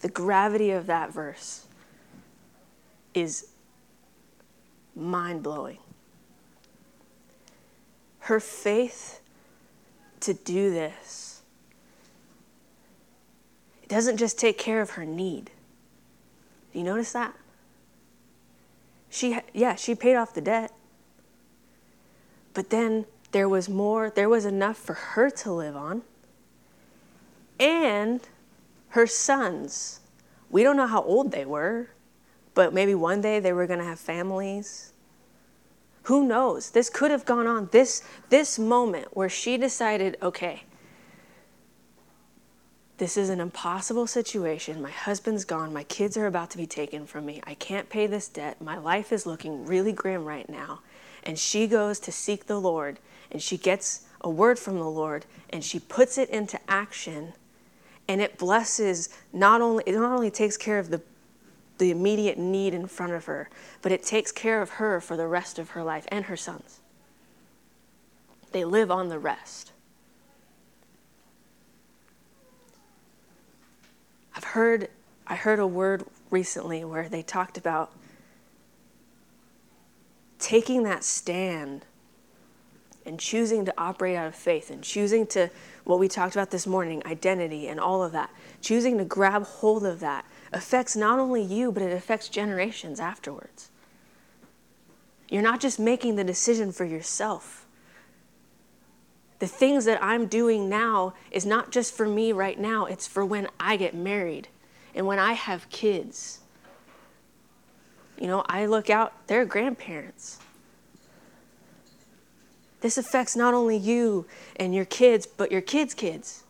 [0.02, 1.68] The gravity of that verse
[3.14, 3.48] is
[4.94, 5.78] mind blowing.
[8.26, 9.22] Her faith
[10.20, 11.44] to do this,
[13.84, 15.52] it doesn't just take care of her need.
[16.74, 17.36] Do you notice that?
[19.12, 20.72] She, yeah, she paid off the debt.
[22.56, 26.02] But then there was more, there was enough for her to live on.
[27.60, 28.22] And
[28.90, 30.00] her sons.
[30.50, 31.90] We don't know how old they were,
[32.56, 34.94] but maybe one day they were going to have families.
[36.06, 36.72] Who knows?
[36.72, 37.70] This could have gone on.
[37.72, 40.64] This, this moment where she decided, okay,
[42.98, 44.82] this is an impossible situation.
[44.82, 45.74] My husband's gone.
[45.74, 47.42] My kids are about to be taken from me.
[47.46, 48.62] I can't pay this debt.
[48.62, 50.82] My life is looking really grim right now.
[51.24, 53.00] And she goes to seek the Lord
[53.32, 57.34] and she gets a word from the Lord and she puts it into action
[58.08, 61.02] and it blesses not only it not only takes care of the
[61.78, 63.50] the immediate need in front of her,
[63.82, 66.80] but it takes care of her for the rest of her life and her sons.
[68.52, 69.72] They live on the rest.
[74.36, 74.90] I've heard
[75.28, 77.92] I heard a word recently where they talked about
[80.38, 81.86] taking that stand
[83.06, 85.50] and choosing to operate out of faith and choosing to
[85.84, 88.30] what we talked about this morning identity and all of that
[88.62, 93.70] choosing to grab hold of that affects not only you but it affects generations afterwards.
[95.30, 97.68] You're not just making the decision for yourself.
[99.40, 103.26] The things that i'm doing now is not just for me right now it's for
[103.26, 104.48] when i get married
[104.96, 106.40] and when i have kids.
[108.18, 110.40] You know i look out they're grandparents.
[112.80, 116.45] This affects not only you and your kids, but your kids' kids.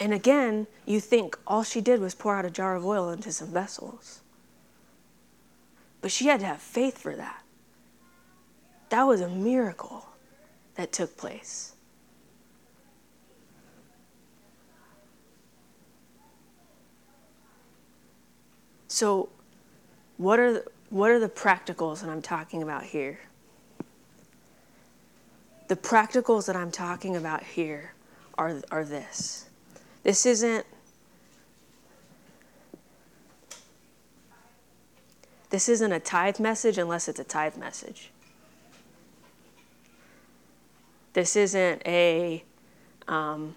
[0.00, 3.30] And again, you think all she did was pour out a jar of oil into
[3.30, 4.22] some vessels.
[6.00, 7.42] But she had to have faith for that.
[8.88, 10.06] That was a miracle
[10.76, 11.74] that took place.
[18.88, 19.28] So,
[20.16, 23.20] what are the, what are the practicals that I'm talking about here?
[25.68, 27.92] The practicals that I'm talking about here
[28.36, 29.49] are, are this.
[30.02, 30.66] This isn't
[35.50, 38.10] this isn't a tithe message unless it's a tithe message.
[41.12, 42.44] This isn't a
[43.08, 43.56] um,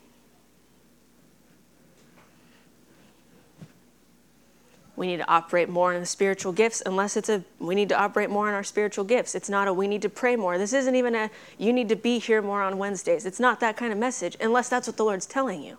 [4.95, 7.97] we need to operate more in the spiritual gifts unless it's a we need to
[7.97, 9.33] operate more in our spiritual gifts.
[9.33, 10.57] It's not a we need to pray more.
[10.57, 13.25] This isn't even a you need to be here more on wednesdays.
[13.25, 15.77] It's not that kind of message unless that's what the lord's telling you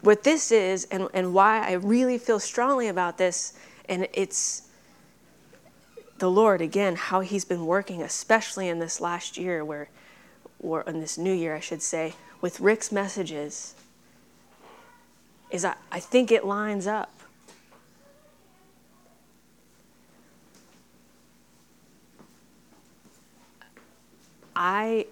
[0.00, 3.52] what this is and, and why i really feel strongly about this
[3.88, 4.68] and it's
[6.18, 9.88] the lord again how he's been working especially in this last year where
[10.60, 13.74] or in this new year i should say with rick's messages
[15.50, 17.18] is I, I think it lines up
[24.60, 25.06] I,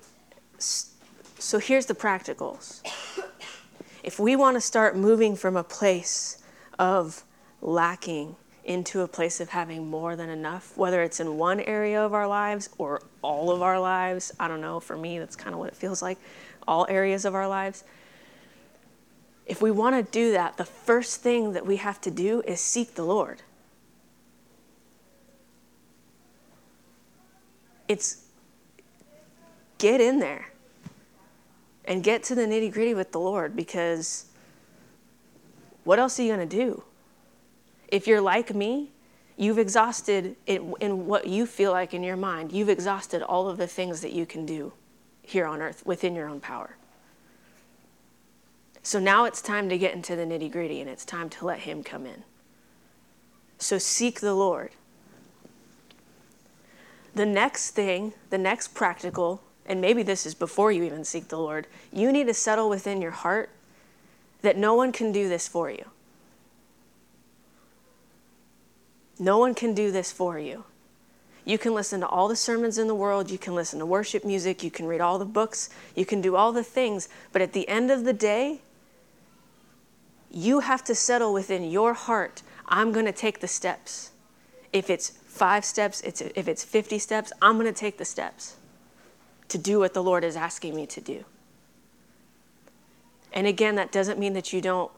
[0.59, 2.83] so here's the practicals.
[4.07, 6.39] If we want to start moving from a place
[6.79, 7.25] of
[7.61, 12.15] lacking into a place of having more than enough, whether it's in one area of
[12.15, 15.59] our lives or all of our lives, I don't know, for me, that's kind of
[15.59, 16.19] what it feels like,
[16.69, 17.83] all areas of our lives.
[19.45, 22.61] If we want to do that, the first thing that we have to do is
[22.61, 23.43] seek the Lord.
[27.89, 28.23] It's
[29.79, 30.53] get in there
[31.87, 34.27] and get to the nitty gritty with the Lord because
[35.85, 36.83] what else are you going to do?
[37.89, 38.91] If you're like me,
[39.37, 43.57] you've exhausted in, in what you feel like in your mind, you've exhausted all of
[43.57, 44.73] the things that you can do
[45.23, 46.77] here on earth within your own power.
[48.83, 51.61] So now it's time to get into the nitty gritty and it's time to let
[51.61, 52.23] Him come in.
[53.59, 54.71] So seek the Lord.
[57.15, 61.39] The next thing, the next practical and maybe this is before you even seek the
[61.39, 63.51] Lord, you need to settle within your heart
[64.43, 65.85] that no one can do this for you.
[69.19, 70.65] No one can do this for you.
[71.45, 74.25] You can listen to all the sermons in the world, you can listen to worship
[74.25, 77.53] music, you can read all the books, you can do all the things, but at
[77.53, 78.61] the end of the day,
[80.31, 84.11] you have to settle within your heart I'm going to take the steps.
[84.73, 88.57] If it's five steps, it's, if it's 50 steps, I'm going to take the steps
[89.49, 91.25] to do what the Lord is asking me to do.
[93.33, 94.91] And again, that doesn't mean that you don't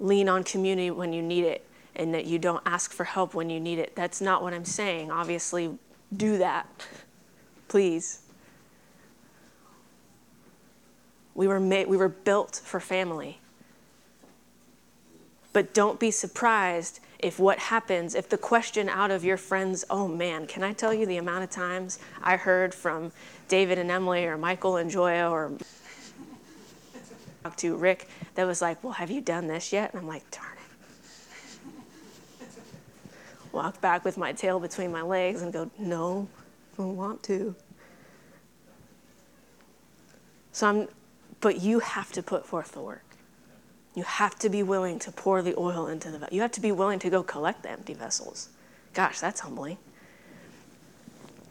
[0.00, 1.66] lean on community when you need it.
[1.94, 3.94] and that you don't ask for help when you need it.
[3.94, 5.10] That's not what I'm saying.
[5.10, 5.78] Obviously,
[6.16, 6.66] do that.
[7.68, 8.20] Please.
[11.34, 13.40] We were made, we were built for family.
[15.52, 20.08] But don't be surprised if what happens, if the question out of your friends, oh
[20.08, 23.12] man, can I tell you the amount of times I heard from
[23.46, 25.52] David and Emily or Michael and Joya or
[27.44, 29.92] talk to Rick that was like, well, have you done this yet?
[29.92, 30.46] And I'm like, darn
[32.40, 32.48] it.
[33.52, 36.26] Walk back with my tail between my legs and go, no,
[36.74, 37.54] I don't want to.
[40.50, 40.88] So I'm,
[41.40, 43.11] but you have to put forth the work.
[43.94, 46.34] You have to be willing to pour the oil into the vessel.
[46.34, 48.48] You have to be willing to go collect the empty vessels.
[48.94, 49.76] Gosh, that's humbling.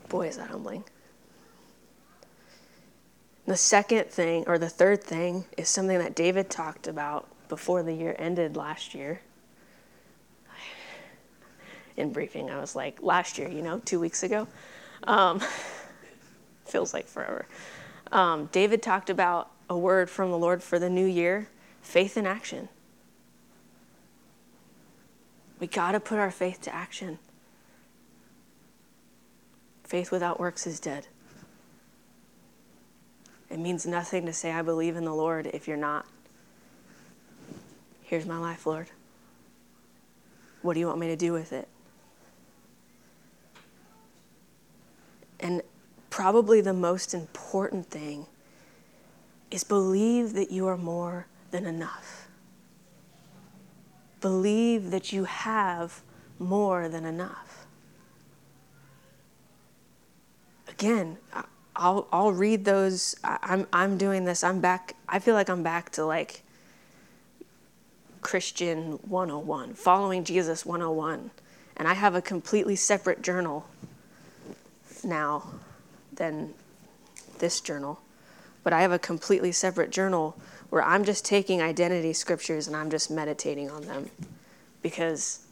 [0.10, 0.84] Boy, is that humbling.
[3.46, 7.94] The second thing, or the third thing, is something that David talked about before the
[7.94, 9.22] year ended last year.
[11.98, 14.48] In briefing, I was like, last year, you know, two weeks ago.
[15.04, 15.42] Um,
[16.66, 17.46] feels like forever.
[18.12, 21.48] Um, David talked about a word from the Lord for the new year
[21.82, 22.70] faith in action.
[25.60, 27.20] We got to put our faith to action.
[29.84, 31.08] Faith without works is dead.
[33.50, 36.06] It means nothing to say, I believe in the Lord if you're not.
[38.02, 38.88] Here's my life, Lord.
[40.62, 41.68] What do you want me to do with it?
[45.40, 45.62] And
[46.10, 48.28] probably the most important thing
[49.50, 52.28] is believe that you are more than enough.
[54.20, 56.02] Believe that you have
[56.40, 57.66] more than enough.
[60.68, 61.18] Again,
[61.76, 63.16] I'll, I'll read those.
[63.24, 64.44] I'm, I'm doing this.
[64.44, 64.96] I'm back.
[65.08, 66.44] I feel like I'm back to like
[68.22, 71.32] Christian 101, following Jesus 101.
[71.78, 73.68] And I have a completely separate journal
[75.04, 75.50] now
[76.14, 76.54] than
[77.40, 78.00] this journal.
[78.64, 80.38] But I have a completely separate journal
[80.72, 84.10] where I'm just taking identity scriptures and I'm just meditating on them
[84.82, 85.46] because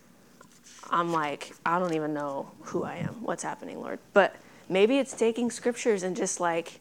[0.90, 4.00] I'm like, I don't even know who I am, what's happening, Lord.
[4.14, 4.38] But
[4.70, 6.80] maybe it's taking scriptures and just like,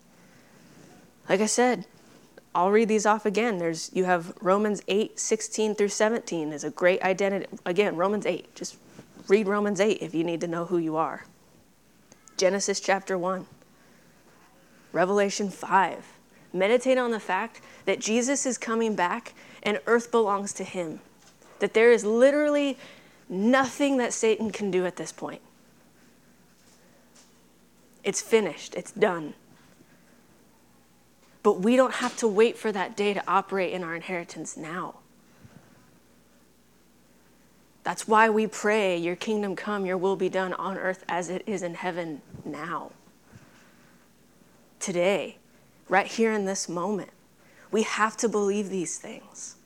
[1.29, 1.85] like I said,
[2.55, 3.59] I'll read these off again.
[3.59, 7.47] There's you have Romans 8, 16 through 17 is a great identity.
[7.67, 8.55] Again, Romans 8.
[8.55, 8.77] Just
[9.27, 11.25] read Romans 8 if you need to know who you are.
[12.37, 13.47] Genesis chapter 1.
[14.93, 16.18] Revelation 5
[16.53, 21.01] meditate on the fact that Jesus is coming back and earth belongs to him.
[21.59, 22.79] That there is literally
[23.29, 25.43] nothing that Satan can do at this point.
[28.05, 29.35] It's finished, it's done.
[31.43, 34.97] But we don't have to wait for that day to operate in our inheritance now.
[37.85, 41.43] That's why we pray, Your kingdom come, Your will be done on earth as it
[41.47, 42.93] is in heaven now.
[44.79, 45.39] Today
[45.89, 47.11] right here in this moment.
[47.71, 49.57] We have to believe these things.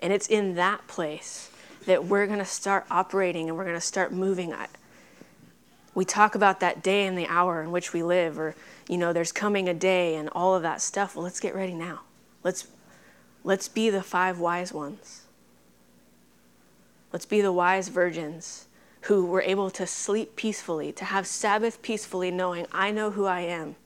[0.00, 1.50] And it's in that place
[1.86, 4.54] that we're going to start operating and we're going to start moving.
[5.94, 8.54] We talk about that day and the hour in which we live, or,
[8.88, 11.14] you know, there's coming a day and all of that stuff.
[11.14, 12.00] Well, let's get ready now.
[12.42, 12.66] Let's,
[13.44, 15.22] let's be the five wise ones.
[17.12, 18.66] Let's be the wise virgins
[19.04, 23.40] who were able to sleep peacefully, to have Sabbath peacefully, knowing I know who I
[23.40, 23.76] am.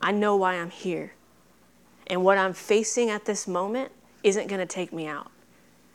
[0.00, 1.12] I know why I'm here.
[2.06, 3.90] And what I'm facing at this moment
[4.22, 5.30] isn't going to take me out.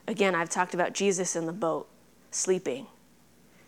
[0.06, 1.88] Again, I've talked about Jesus in the boat,
[2.30, 2.86] sleeping.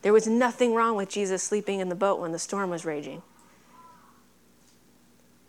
[0.03, 3.23] There was nothing wrong with Jesus sleeping in the boat when the storm was raging.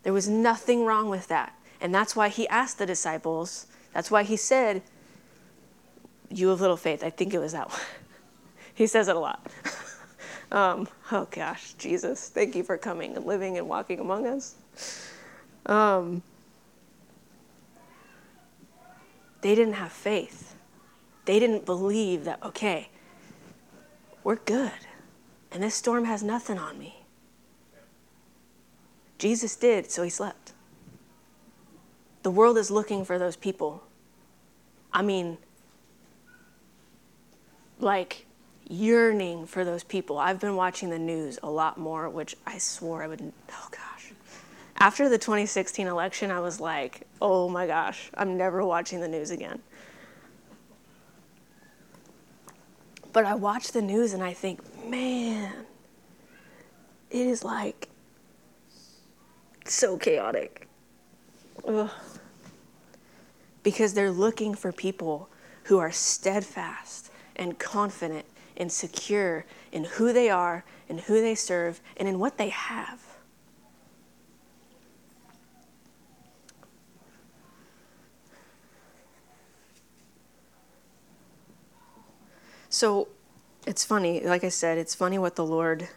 [0.03, 1.53] There was nothing wrong with that.
[1.81, 4.83] And that's why he asked the disciples, that's why he said,
[6.29, 7.03] You have little faith.
[7.03, 7.79] I think it was that one.
[8.77, 9.43] He says it a lot.
[10.51, 14.53] um, oh gosh, Jesus, thank you for coming and living and walking among us.
[15.65, 16.21] Um,
[19.41, 20.53] they didn't have faith.
[21.25, 22.89] They didn't believe that, okay,
[24.23, 24.71] we're good,
[25.51, 26.99] and this storm has nothing on me.
[29.17, 30.53] Jesus did, so he slept.
[32.21, 33.81] The world is looking for those people.
[34.93, 35.39] I mean,
[37.79, 38.26] like,
[38.69, 40.17] yearning for those people.
[40.17, 43.33] I've been watching the news a lot more, which I swore I would.
[43.51, 44.11] Oh gosh.
[44.77, 49.31] After the 2016 election, I was like, oh my gosh, I'm never watching the news
[49.31, 49.61] again.
[53.13, 55.65] But I watch the news and I think, man,
[57.09, 57.89] it is like
[59.65, 60.67] so chaotic.
[61.67, 61.89] Ugh.
[63.63, 65.29] Because they're looking for people
[65.63, 68.25] who are steadfast and confident
[68.57, 73.01] and secure in who they are, in who they serve, and in what they have.
[82.69, 83.07] So
[83.65, 85.87] it's funny, like I said, it's funny what the Lord,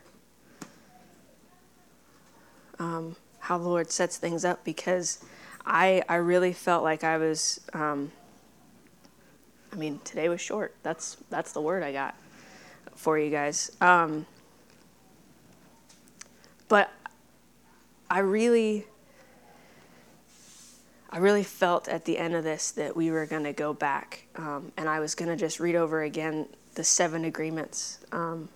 [2.78, 5.22] um, how the Lord sets things up because
[5.66, 8.12] I, I really felt like I was, um,
[9.72, 10.74] I mean, today was short.
[10.82, 12.14] That's, that's the word I got
[12.94, 13.70] for you guys.
[13.80, 14.26] Um,
[16.68, 16.90] but
[18.08, 18.86] I really,
[21.10, 24.26] I really felt at the end of this that we were going to go back
[24.36, 28.48] um, and I was going to just read over again the seven agreements, um,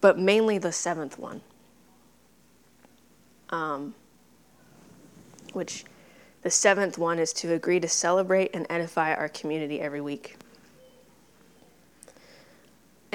[0.00, 1.40] but mainly the seventh one,
[3.50, 3.94] um,
[5.52, 5.84] which
[6.42, 10.36] the seventh one is to agree to celebrate and edify our community every week.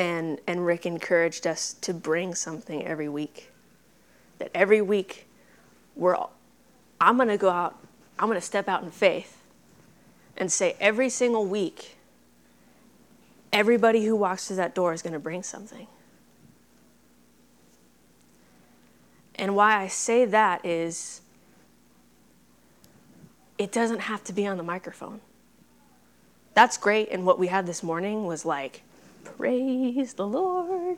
[0.01, 3.51] And, and Rick encouraged us to bring something every week.
[4.39, 5.27] That every week,
[5.95, 6.17] we're,
[6.99, 7.77] I'm going to go out,
[8.17, 9.37] I'm going to step out in faith
[10.35, 11.97] and say every single week,
[13.53, 15.85] everybody who walks through that door is going to bring something.
[19.35, 21.21] And why I say that is
[23.59, 25.21] it doesn't have to be on the microphone.
[26.55, 27.09] That's great.
[27.11, 28.81] And what we had this morning was like,
[29.23, 30.97] praise the Lord.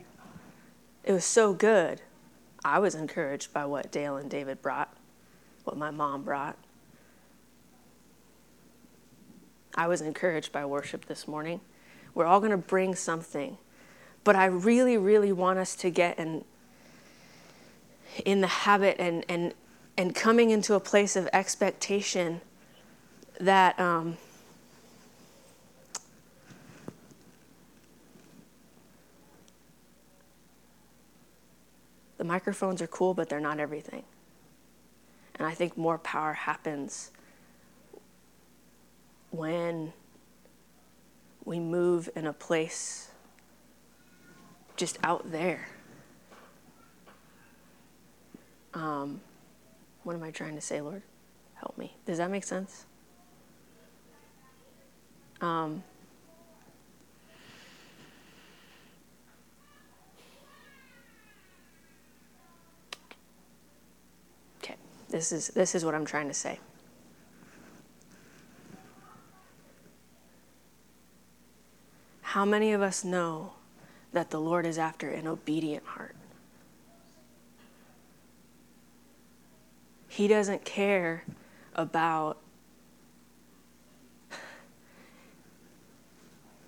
[1.04, 2.00] It was so good.
[2.64, 4.96] I was encouraged by what Dale and David brought,
[5.64, 6.56] what my mom brought.
[9.74, 11.60] I was encouraged by worship this morning.
[12.14, 13.58] We're all going to bring something.
[14.22, 16.44] But I really, really want us to get in,
[18.24, 19.52] in the habit and, and,
[19.98, 22.40] and coming into a place of expectation
[23.40, 24.16] that um,
[32.24, 34.02] the microphones are cool, but they're not everything.
[35.34, 37.10] And I think more power happens
[39.30, 39.92] when
[41.44, 43.10] we move in a place
[44.74, 45.68] just out there.
[48.72, 49.20] Um,
[50.04, 51.02] what am I trying to say, Lord?
[51.56, 51.94] Help me.
[52.06, 52.86] Does that make sense?
[55.42, 55.82] Um,
[64.62, 64.76] okay,
[65.14, 66.58] this is this is what I'm trying to say.
[72.22, 73.52] How many of us know
[74.12, 76.16] that the Lord is after an obedient heart?
[80.08, 81.22] He doesn't care
[81.76, 82.38] about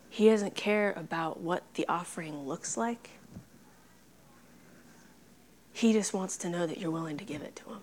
[0.08, 3.10] He doesn't care about what the offering looks like.
[5.72, 7.80] He just wants to know that you're willing to give it to him.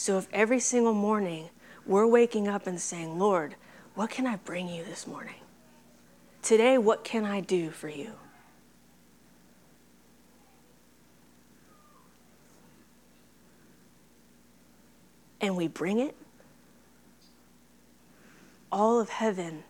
[0.00, 1.50] So if every single morning
[1.84, 3.54] we're waking up and saying, Lord,
[3.94, 5.34] what can I bring you this morning?
[6.40, 8.12] Today, what can I do for you?
[15.38, 16.16] And we bring it,
[18.72, 19.64] all of heaven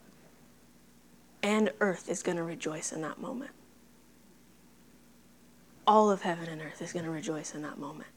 [1.43, 3.51] and earth is going to rejoice in that moment.
[5.89, 8.11] All of heaven and earth is going to rejoice in that moment.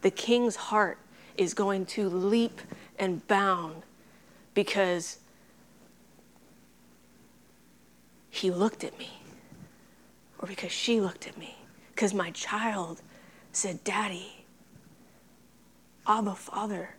[0.00, 0.96] The king's heart
[1.38, 2.60] is going to leap
[2.98, 3.82] and bound
[4.52, 5.18] because
[8.28, 9.10] he looked at me
[10.38, 11.56] or because she looked at me.
[11.94, 13.00] Because my child
[13.52, 14.44] said, Daddy,
[16.06, 16.90] Abba, Father.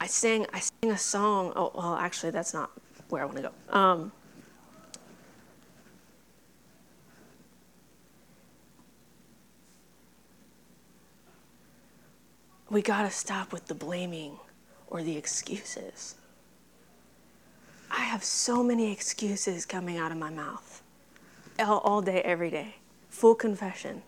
[0.00, 1.52] I sang, I sang a song.
[1.54, 2.70] Oh, well, actually, that's not
[3.08, 3.76] where I want to go.
[3.76, 4.12] Um,
[12.70, 14.38] we got to stop with the blaming
[14.86, 16.14] or the excuses.
[17.90, 20.82] I have so many excuses coming out of my mouth
[21.58, 22.76] all, all day, every day.
[23.08, 24.02] Full confession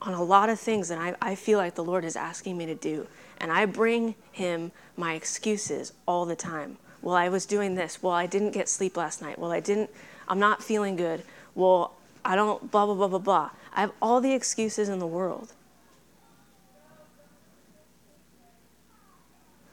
[0.00, 2.66] on a lot of things that I, I feel like the Lord is asking me
[2.66, 3.06] to do.
[3.38, 6.76] And I bring Him my excuses all the time.
[7.00, 8.02] Well, I was doing this.
[8.02, 9.38] Well, I didn't get sleep last night.
[9.38, 9.90] Well, I didn't,
[10.28, 11.22] I'm not feeling good.
[11.54, 11.94] Well,
[12.24, 13.50] I don't, blah, blah, blah, blah, blah.
[13.74, 15.52] I have all the excuses in the world.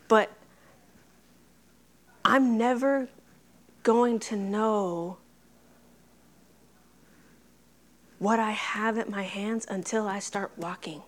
[0.07, 0.31] But
[2.23, 3.07] I'm never
[3.83, 5.17] going to know
[8.19, 11.01] what I have at my hands until I start walking.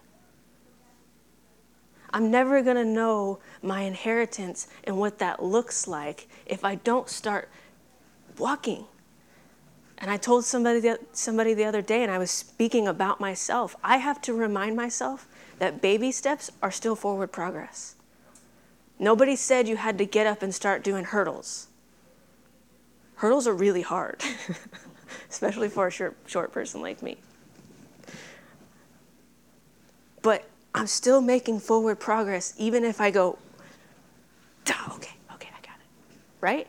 [2.14, 7.10] I'm never going to know my inheritance and what that looks like if I don't
[7.10, 7.50] start
[8.38, 8.86] walking.
[9.98, 13.76] And I told somebody the, somebody the other day, and I was speaking about myself.
[13.84, 15.28] I have to remind myself
[15.60, 17.97] that baby steps are still forward progress.
[19.00, 21.68] Nobody said you had to get up and start doing hurdles.
[23.16, 24.24] Hurdles are really hard,
[25.30, 27.18] especially for a short, short person like me.
[30.22, 33.38] But I'm still making forward progress, even if I go,
[34.70, 36.20] okay, okay, I got it.
[36.42, 36.68] Right?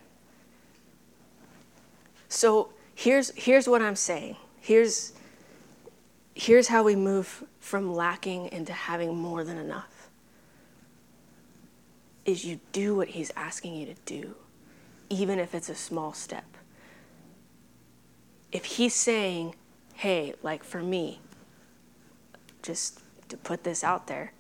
[2.29, 4.37] So here's, here's what I'm saying.
[4.61, 5.13] Here's,
[6.35, 9.98] here's how we move from lacking into having more than enough.
[12.29, 14.35] Is you do what he's asking you to do,
[15.09, 16.45] even if it's a small step.
[18.53, 19.55] If he's saying,
[19.95, 21.21] hey, like for me,
[22.61, 23.01] just
[23.31, 24.33] to put this out there.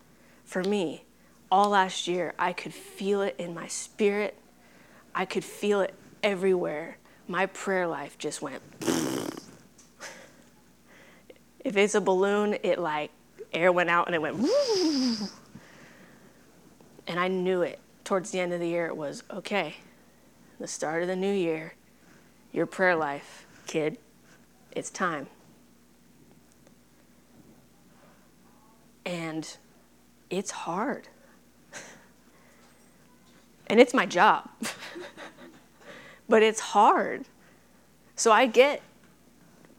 [0.45, 1.05] For me,
[1.51, 4.36] all last year, I could feel it in my spirit.
[5.14, 6.99] I could feel it everywhere.
[7.26, 8.61] My prayer life just went.
[11.64, 13.12] if it's a balloon, it like
[13.55, 14.47] air went out and it went.
[17.09, 17.80] And I knew it.
[18.04, 19.76] Towards the end of the year, it was okay.
[20.61, 21.74] The start of the new year,
[22.52, 23.98] your prayer life, kid,
[24.72, 25.26] it's time.
[29.04, 29.56] And
[30.30, 31.09] it's hard.
[33.66, 34.48] and it's my job.
[36.28, 37.24] but it's hard.
[38.16, 38.82] So I get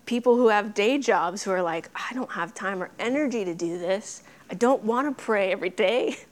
[0.05, 3.53] people who have day jobs who are like, I don't have time or energy to
[3.53, 4.23] do this.
[4.49, 6.17] I don't want to pray every day.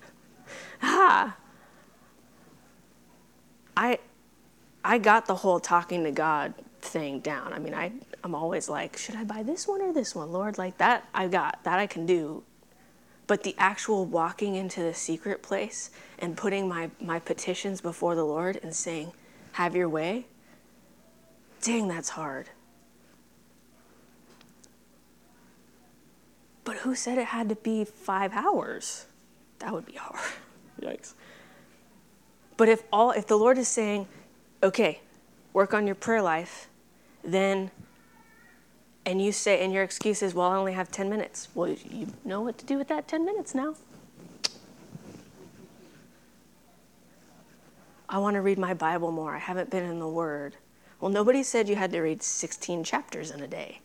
[0.82, 1.36] ah.
[3.76, 4.00] I
[4.84, 7.54] I got the whole talking to God thing down.
[7.54, 7.92] I mean, I
[8.24, 10.58] I'm always like, should I buy this one or this one, Lord?
[10.58, 11.64] Like that I got.
[11.64, 12.44] That I can do.
[13.28, 18.24] But the actual walking into the secret place and putting my, my petitions before the
[18.24, 19.12] Lord and saying,
[19.54, 20.28] Have your way,
[21.62, 22.50] dang, that's hard.
[26.64, 29.06] But who said it had to be five hours?
[29.60, 30.20] That would be hard.
[30.82, 31.14] Yikes.
[32.58, 34.08] But if all if the Lord is saying,
[34.64, 35.02] okay,
[35.54, 36.68] work on your prayer life,
[37.24, 37.72] then
[39.08, 41.48] and you say, and your excuse is, well, I only have 10 minutes.
[41.56, 43.76] Well, you know what to do with that 10 minutes now.
[48.10, 49.34] I want to read my Bible more.
[49.34, 50.58] I haven't been in the Word.
[51.00, 53.80] Well, nobody said you had to read 16 chapters in a day.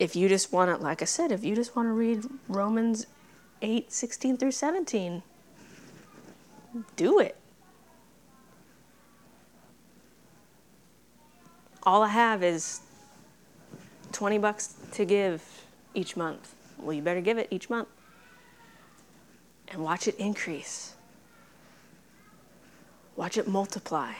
[0.00, 3.06] If you just want to, like I said, if you just want to read Romans
[3.60, 5.22] 8, 16 through 17,
[6.96, 7.36] do it.
[11.84, 12.80] All I have is
[14.12, 15.42] 20 bucks to give
[15.94, 16.54] each month.
[16.78, 17.88] Well, you better give it each month
[19.68, 20.94] and watch it increase.
[23.16, 24.12] Watch it multiply.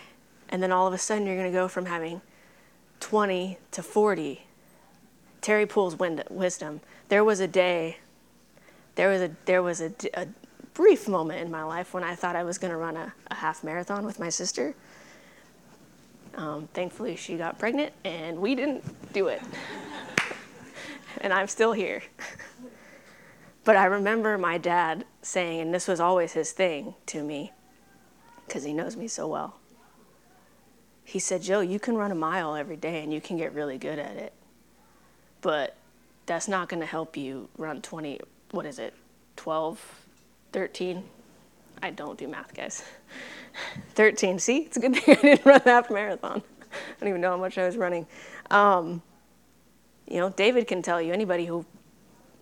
[0.48, 2.20] And then all of a sudden, you're going to go from having
[3.00, 4.42] 20 to 40.
[5.40, 5.96] Terry Poole's
[6.30, 6.80] wisdom.
[7.08, 7.98] There was a day,
[8.94, 10.28] there was a, there was a, a
[10.74, 13.34] brief moment in my life when I thought I was going to run a, a
[13.34, 14.74] half marathon with my sister.
[16.34, 19.42] Um, thankfully, she got pregnant and we didn't do it.
[21.20, 22.02] and I'm still here.
[23.64, 27.52] but I remember my dad saying, and this was always his thing to me,
[28.46, 29.58] because he knows me so well.
[31.04, 33.76] He said, Joe, you can run a mile every day and you can get really
[33.76, 34.32] good at it.
[35.42, 35.76] But
[36.26, 38.20] that's not going to help you run 20,
[38.52, 38.94] what is it,
[39.36, 40.01] 12,
[40.52, 41.02] 13?
[41.82, 42.84] I don't do math, guys.
[43.94, 44.38] 13.
[44.38, 46.42] See, it's a good thing I didn't run half marathon.
[46.72, 48.06] I don't even know how much I was running.
[48.50, 49.02] Um,
[50.08, 51.64] you know, David can tell you, anybody who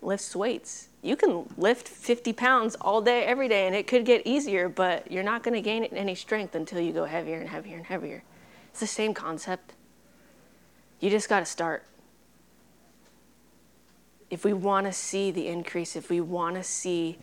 [0.01, 4.21] lifts weights, you can lift 50 pounds all day, every day, and it could get
[4.25, 7.77] easier, but you're not going to gain any strength until you go heavier and heavier
[7.77, 8.23] and heavier.
[8.69, 9.73] It's the same concept.
[10.99, 11.83] You just got to start.
[14.29, 17.17] If we want to see the increase, if we want to see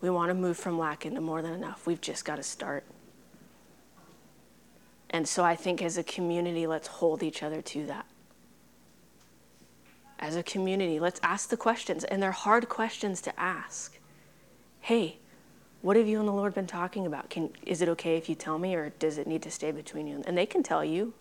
[0.00, 1.86] we want to move from lack into more than enough.
[1.86, 2.84] We've just got to start.
[5.10, 8.06] And so I think as a community, let's hold each other to that.
[10.18, 13.98] As a community, let's ask the questions, and they're hard questions to ask.
[14.80, 15.18] Hey,
[15.80, 17.30] what have you and the Lord been talking about?
[17.30, 20.06] Can, is it okay if you tell me, or does it need to stay between
[20.06, 20.22] you?
[20.26, 21.14] And they can tell you.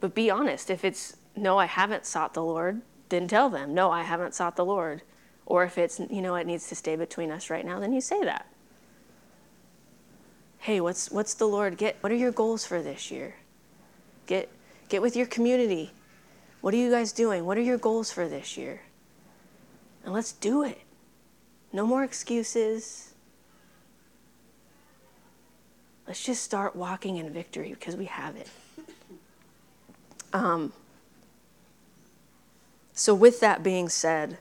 [0.00, 0.70] But be honest.
[0.70, 4.56] If it's, no, I haven't sought the Lord, then tell them, no, I haven't sought
[4.56, 5.02] the Lord.
[5.46, 8.00] Or if it's, you know, it needs to stay between us right now, then you
[8.00, 8.46] say that.
[10.58, 11.96] Hey, what's what's the Lord get?
[12.00, 13.34] What are your goals for this year?
[14.26, 14.48] Get
[14.88, 15.92] get with your community.
[16.62, 17.44] What are you guys doing?
[17.44, 18.80] What are your goals for this year?
[20.04, 20.80] And let's do it.
[21.72, 23.12] No more excuses.
[26.06, 28.48] Let's just start walking in victory because we have it.
[30.32, 30.72] Um,
[32.92, 34.38] so, with that being said,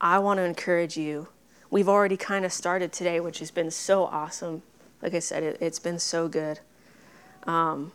[0.00, 1.28] I want to encourage you.
[1.70, 4.62] We've already kind of started today, which has been so awesome.
[5.02, 6.60] Like I said, it, has been so good.
[7.46, 7.92] Um,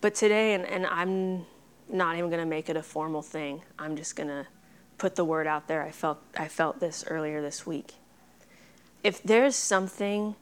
[0.00, 1.46] but today, and, and I'm
[1.88, 3.62] not even going to make it a formal thing.
[3.78, 4.46] I'm just going to
[4.96, 5.82] put the word out there.
[5.82, 7.94] I felt I felt this earlier this week.
[9.02, 10.34] If there's something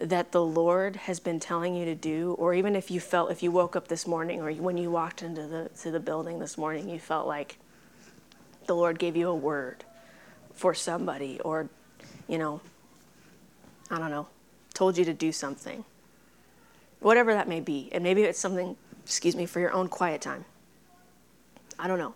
[0.00, 3.42] that the Lord has been telling you to do, or even if you felt if
[3.42, 6.56] you woke up this morning or when you walked into the to the building this
[6.56, 7.58] morning, you felt like
[8.66, 9.84] the Lord gave you a word
[10.54, 11.68] for somebody, or
[12.28, 12.60] you know,
[13.90, 14.28] I don't know,
[14.74, 15.84] told you to do something.
[17.00, 17.88] Whatever that may be.
[17.92, 20.44] And maybe it's something, excuse me, for your own quiet time.
[21.78, 22.14] I don't know.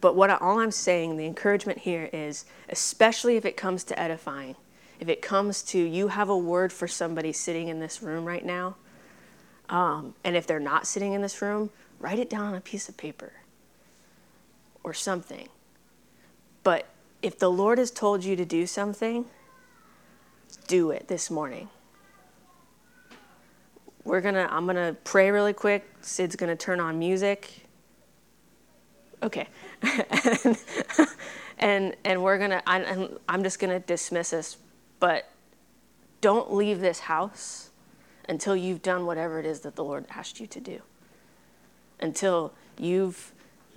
[0.00, 3.98] But what I, all I'm saying, the encouragement here is, especially if it comes to
[3.98, 4.54] edifying,
[5.00, 8.44] if it comes to you have a word for somebody sitting in this room right
[8.44, 8.76] now,
[9.68, 12.88] um, and if they're not sitting in this room, write it down on a piece
[12.88, 13.32] of paper
[14.84, 15.48] or something.
[16.68, 16.84] But
[17.22, 19.24] if the Lord has told you to do something,
[20.66, 21.70] do it this morning.
[24.04, 25.90] We're gonna, I'm gonna pray really quick.
[26.02, 27.66] Sid's gonna turn on music.
[29.22, 29.48] Okay.
[29.82, 30.58] and,
[31.58, 34.58] and, and we're gonna, I'm, I'm just gonna dismiss us
[35.00, 35.30] but
[36.20, 37.70] don't leave this house
[38.28, 40.82] until you've done whatever it is that the Lord asked you to do.
[41.98, 43.32] Until you've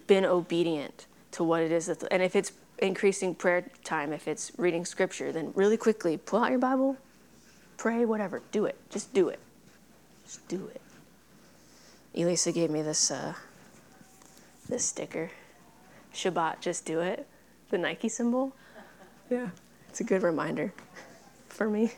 [0.08, 2.52] been obedient to what it is that, the, and if it's
[2.82, 6.98] increasing prayer time, if it's reading scripture, then really quickly pull out your Bible,
[7.78, 8.78] pray, whatever, do it.
[8.90, 9.40] Just do it.
[10.26, 10.82] Just do it.
[12.16, 13.34] Elisa gave me this uh,
[14.68, 15.32] this sticker.
[16.14, 17.28] Shabbat, just do it.
[17.70, 18.54] The Nike symbol.
[19.30, 19.50] Yeah,
[19.88, 20.74] it's a good reminder
[21.48, 21.94] for me.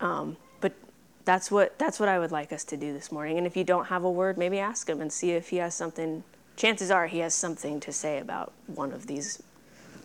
[0.00, 0.72] Um, but
[1.24, 3.38] that's what that's what I would like us to do this morning.
[3.38, 5.74] And if you don't have a word, maybe ask him and see if he has
[5.74, 6.24] something.
[6.56, 9.42] Chances are he has something to say about one of these,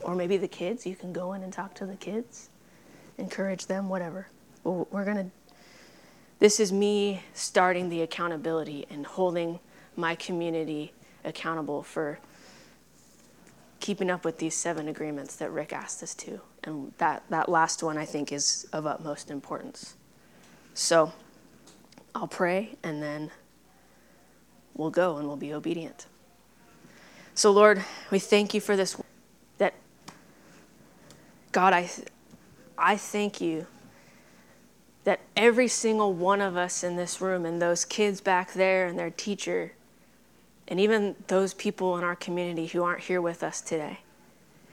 [0.06, 0.86] or maybe the kids.
[0.86, 2.50] You can go in and talk to the kids,
[3.18, 4.28] encourage them, whatever.
[4.64, 5.30] We're gonna.
[6.40, 9.60] This is me starting the accountability and holding
[9.96, 10.94] my community
[11.24, 12.20] accountable for
[13.80, 16.40] keeping up with these seven agreements that Rick asked us to.
[16.64, 19.96] And that, that last one, I think, is of utmost importance.
[20.74, 21.14] So
[22.14, 23.32] I'll pray and then
[24.74, 26.08] we'll go and we'll be obedient.
[27.34, 28.98] So, Lord, we thank you for this.
[31.56, 31.90] God, I,
[32.78, 33.66] I thank you
[35.06, 39.00] that every single one of us in this room and those kids back there and
[39.00, 39.72] their teacher
[40.68, 44.00] and even those people in our community who aren't here with us today.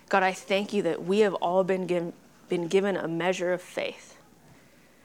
[0.08, 2.14] God, I thank you that we have all been given,
[2.48, 4.16] been given a measure of faith.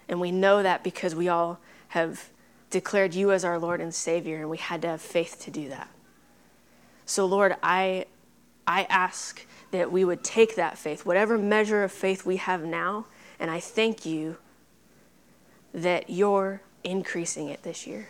[0.10, 1.60] And we know that because we all
[1.90, 2.32] have
[2.72, 5.70] declared you as our Lord and Savior, and we had to have faith to do
[5.70, 5.92] that.
[7.06, 8.08] So, Lord, I,
[8.66, 13.06] I ask that we would take that faith, whatever measure of faith we have now,
[13.40, 14.38] and I thank you
[15.74, 18.10] that you're increasing it this year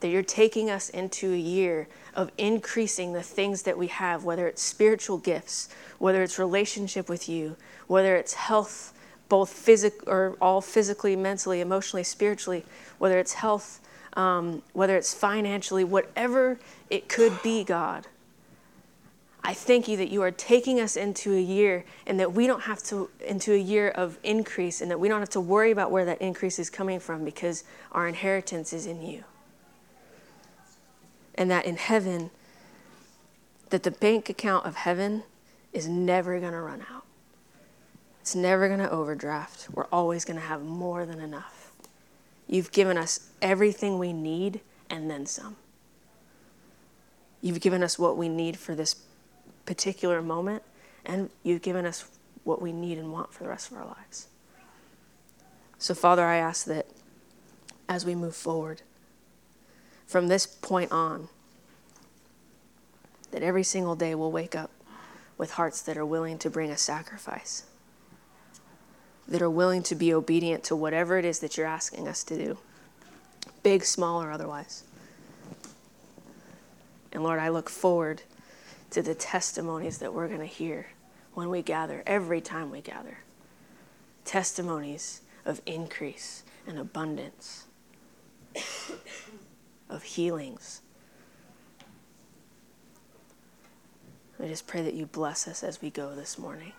[0.00, 4.46] that you're taking us into a year of increasing the things that we have, whether
[4.46, 5.68] it's spiritual gifts,
[5.98, 8.92] whether it's relationship with you, whether it's health,
[9.28, 12.64] both physical or all physically, mentally, emotionally, spiritually,
[12.98, 13.80] whether it's health,
[14.14, 16.58] um, whether it's financially, whatever
[16.90, 18.06] it could be, God.
[19.42, 22.62] I thank you that you are taking us into a year and that we don't
[22.62, 25.90] have to, into a year of increase and that we don't have to worry about
[25.90, 29.24] where that increase is coming from because our inheritance is in you
[31.38, 32.30] and that in heaven,
[33.70, 35.22] that the bank account of heaven
[35.72, 37.04] is never going to run out.
[38.20, 39.68] It's never going to overdraft.
[39.72, 41.70] We're always going to have more than enough.
[42.48, 44.60] You've given us everything we need
[44.90, 45.56] and then some.
[47.40, 48.94] You've given us what we need for this
[49.68, 50.62] particular moment,
[51.04, 52.08] and you've given us
[52.42, 54.28] what we need and want for the rest of our lives.
[55.76, 56.86] So, Father, I ask that
[57.86, 58.80] as we move forward,
[60.06, 61.28] from this point on,
[63.30, 64.70] that every single day we'll wake up
[65.36, 67.64] with hearts that are willing to bring a sacrifice,
[69.28, 72.38] that are willing to be obedient to whatever it is that you're asking us to
[72.38, 72.58] do,
[73.62, 74.84] big, small, or otherwise.
[77.12, 78.22] And Lord, I look forward
[78.90, 80.86] to the testimonies that we're going to hear
[81.34, 83.18] when we gather, every time we gather.
[84.24, 87.66] Testimonies of increase and abundance
[89.88, 90.82] of healings,
[94.40, 96.72] I just pray that you bless us as we go this morning.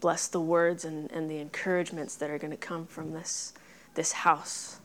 [0.00, 3.54] Bless the words and, and the encouragements that are going to come from this,
[3.94, 4.78] this house.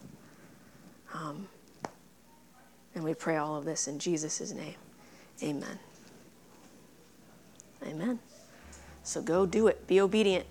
[1.14, 1.50] Um,
[2.96, 4.76] and we pray all of this in Jesus' name.
[5.44, 5.80] Amen.
[7.86, 8.20] Amen.
[9.04, 9.88] So go do it.
[9.88, 10.46] Be obedient.